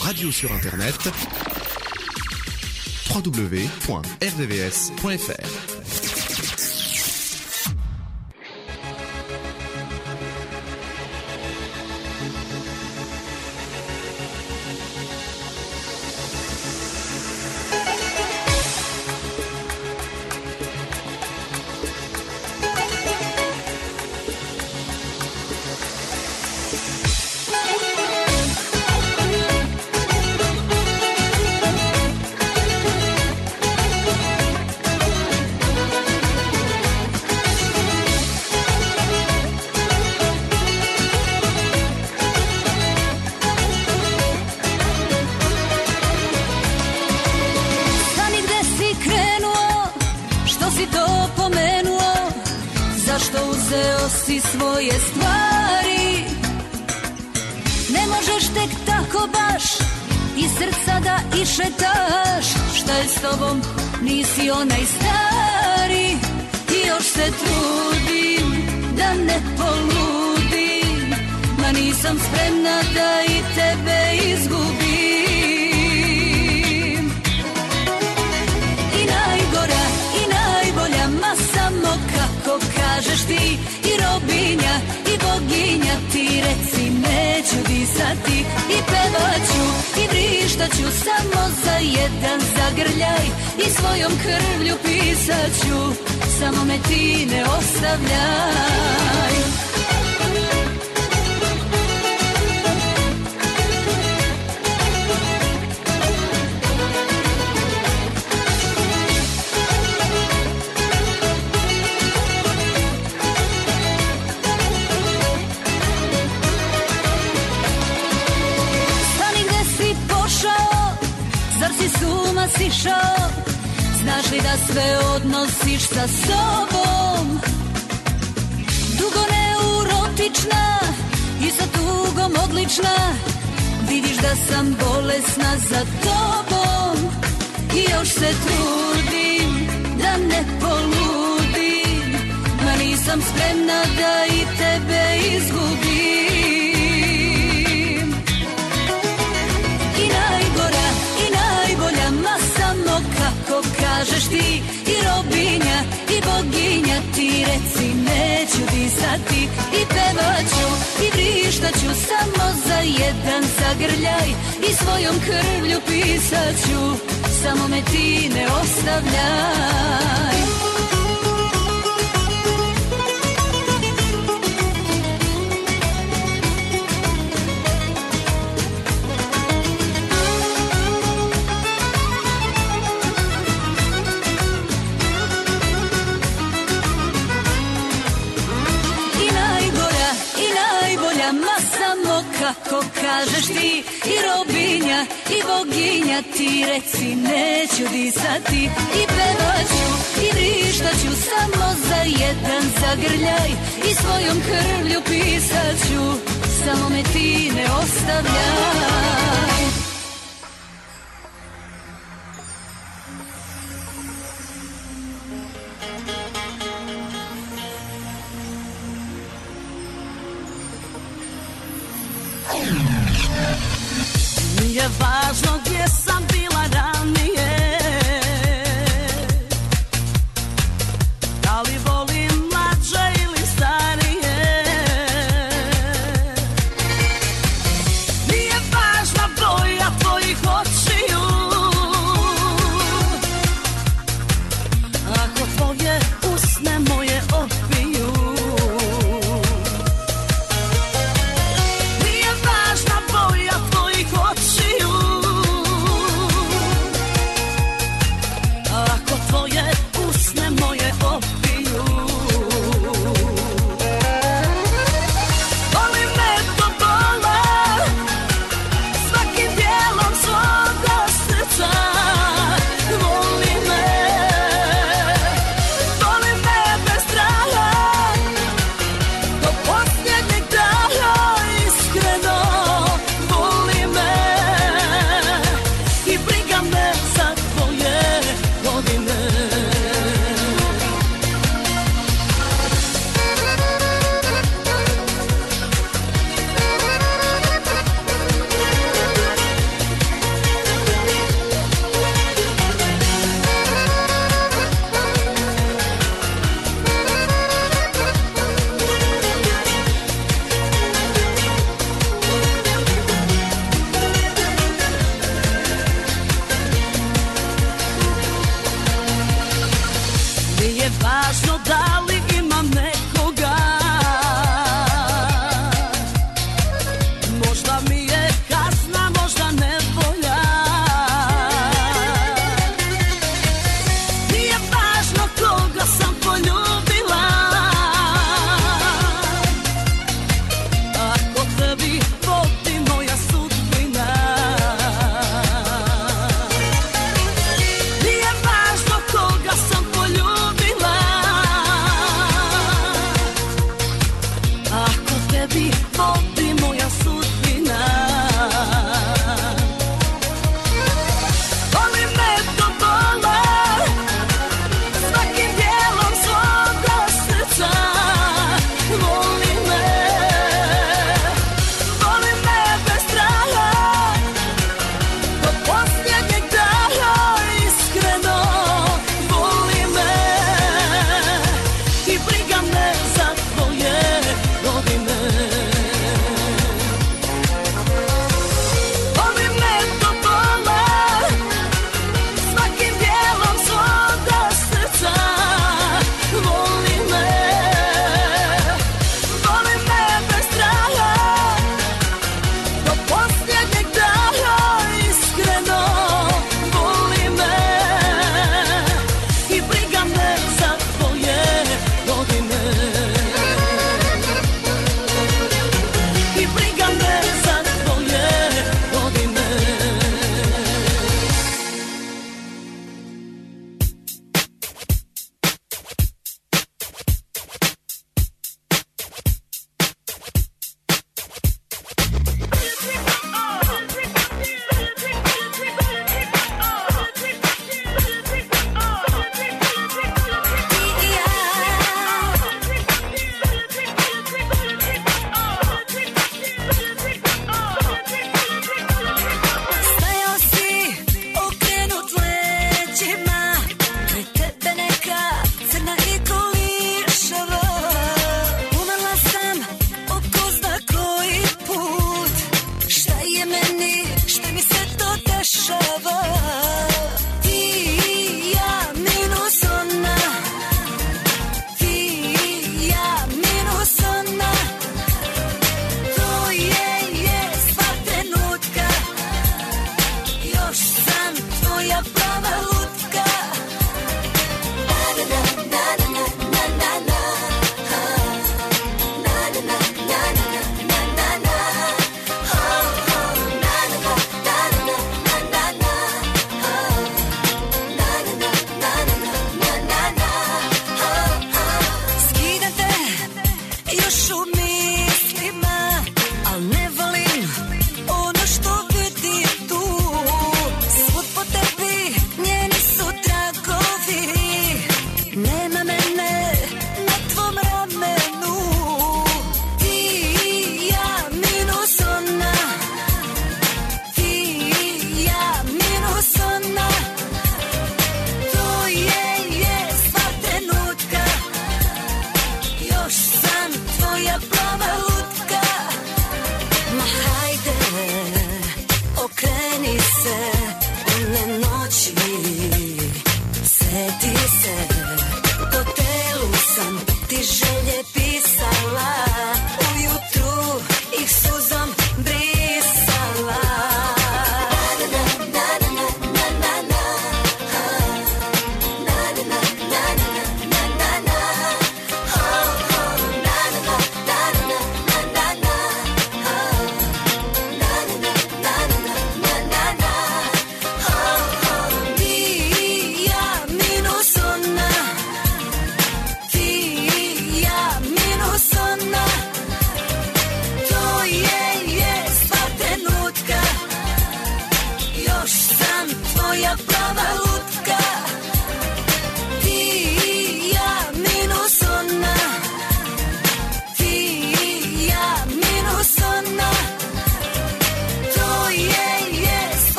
[0.00, 1.08] Radio sur Internet
[3.14, 4.16] www.rdvs.fr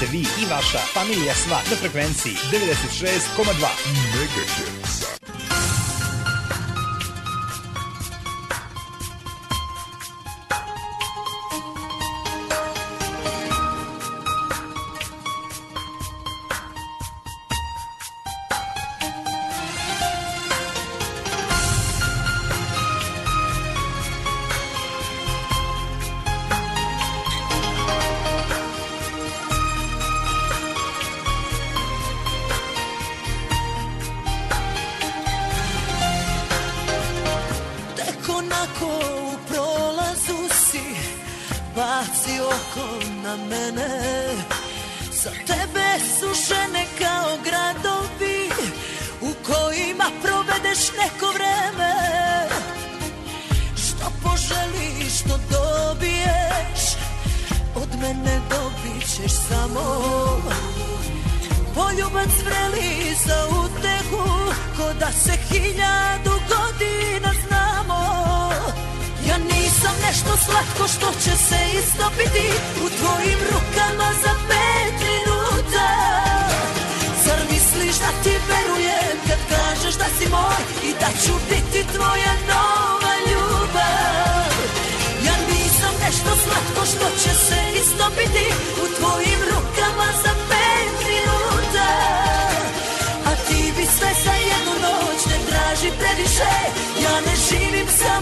[0.00, 3.68] se vi i vaša familija sva na frekvenciji 96,2
[4.12, 4.79] Megahertz.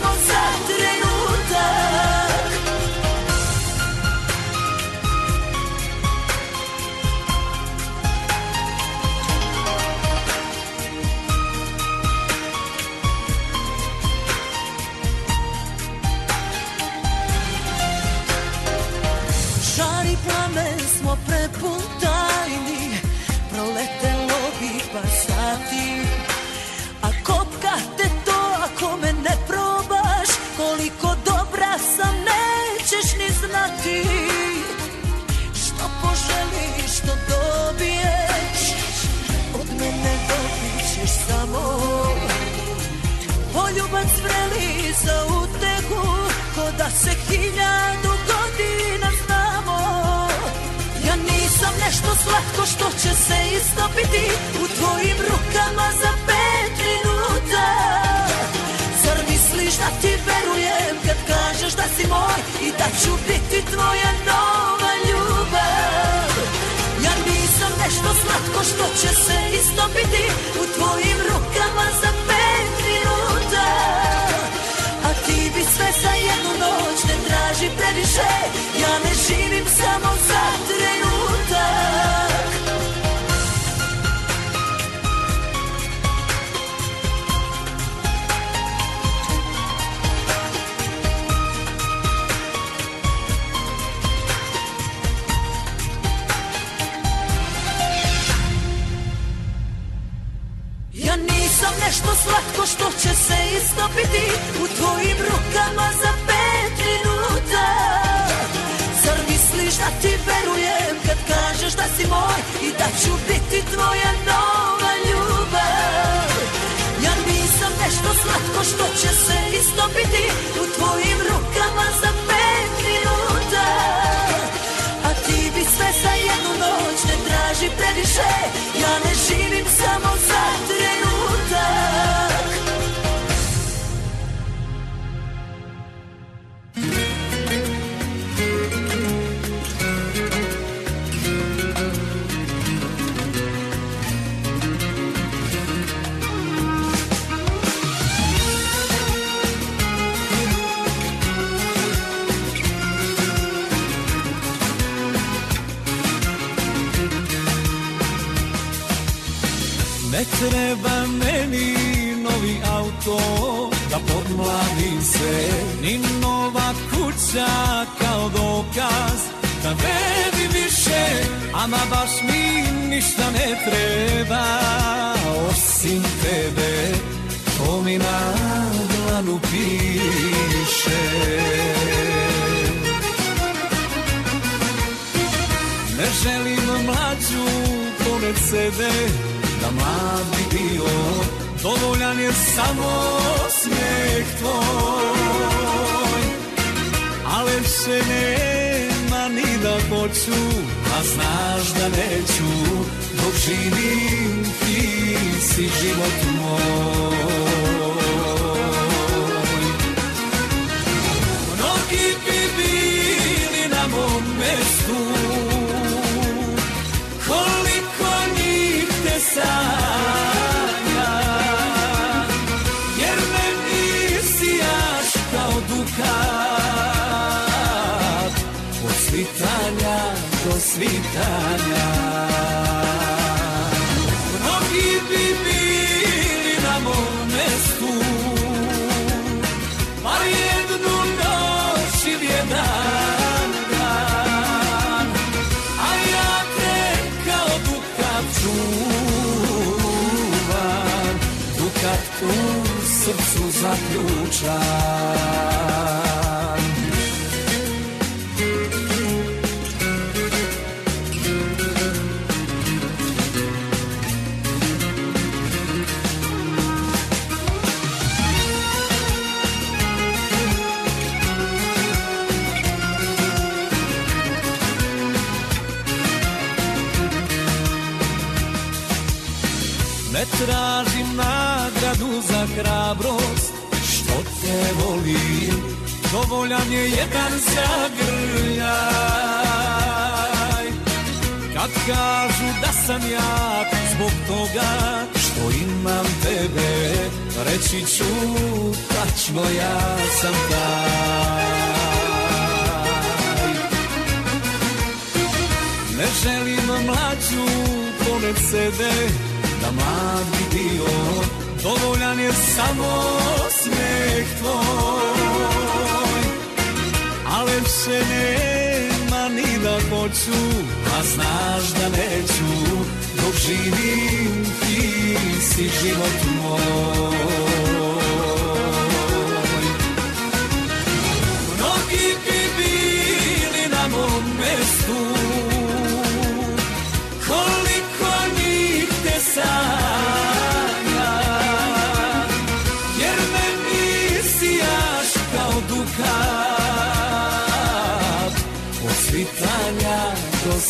[0.00, 0.37] Vamos a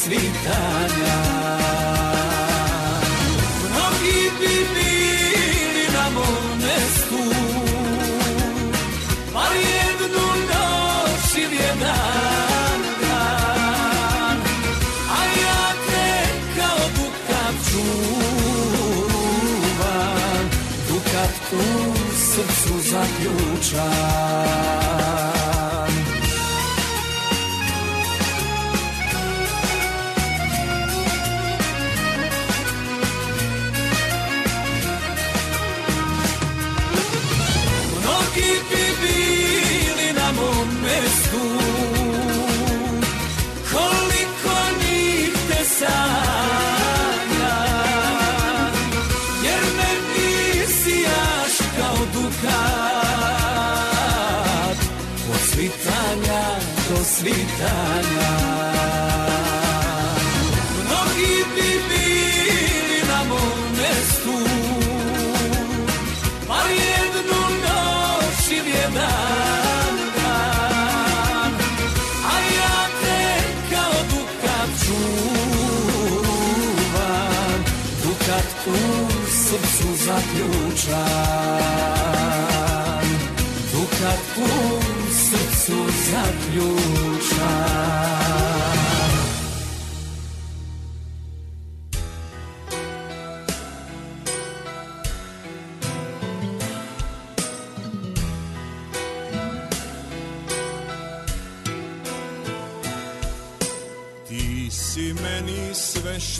[0.08, 1.27] Transmitania.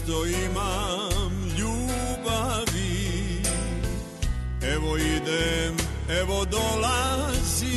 [0.08, 3.42] što imam ljubavi.
[4.74, 5.76] Evo idem,
[6.20, 7.68] evo dolazim.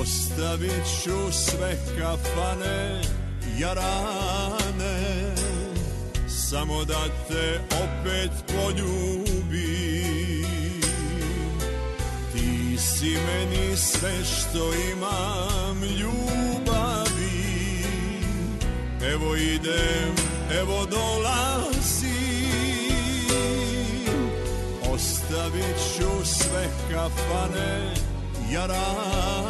[0.00, 3.02] Ostavit ću sve kafane,
[3.58, 5.34] jarane
[6.28, 10.44] Samo da te opet poljubim.
[12.32, 16.43] Ti si meni sve što imam ljubavi.
[19.12, 20.14] Evo idem,
[20.60, 22.24] evo dolazim
[24.92, 27.94] Ostavit ću sve kafane
[28.52, 29.44] jarane.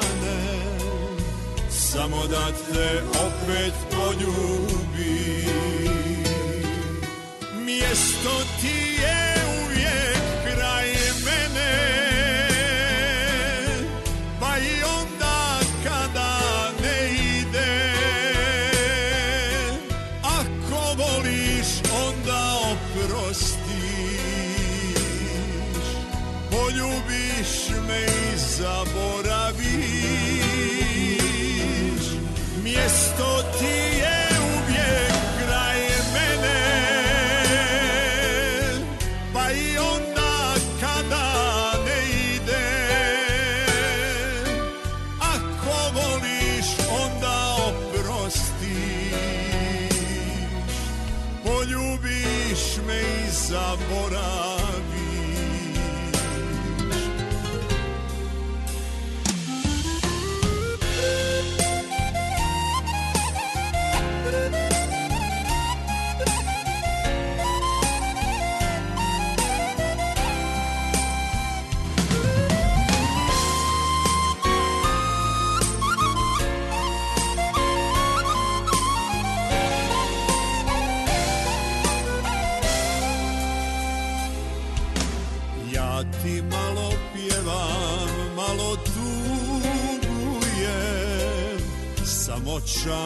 [1.70, 5.44] Samo da te opet poljubim.
[7.65, 9.24] Mjesto ti je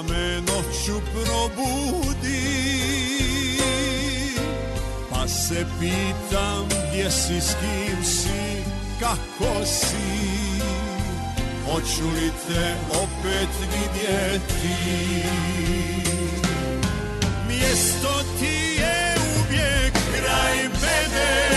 [0.02, 2.58] me noću probudi.
[5.10, 8.62] Pa se pitam gdje si, s kim si,
[9.00, 10.28] kako si?
[11.64, 14.74] Hoću li te opet vidjeti?
[17.48, 21.47] Mjesto ti je uvijek kraj mene.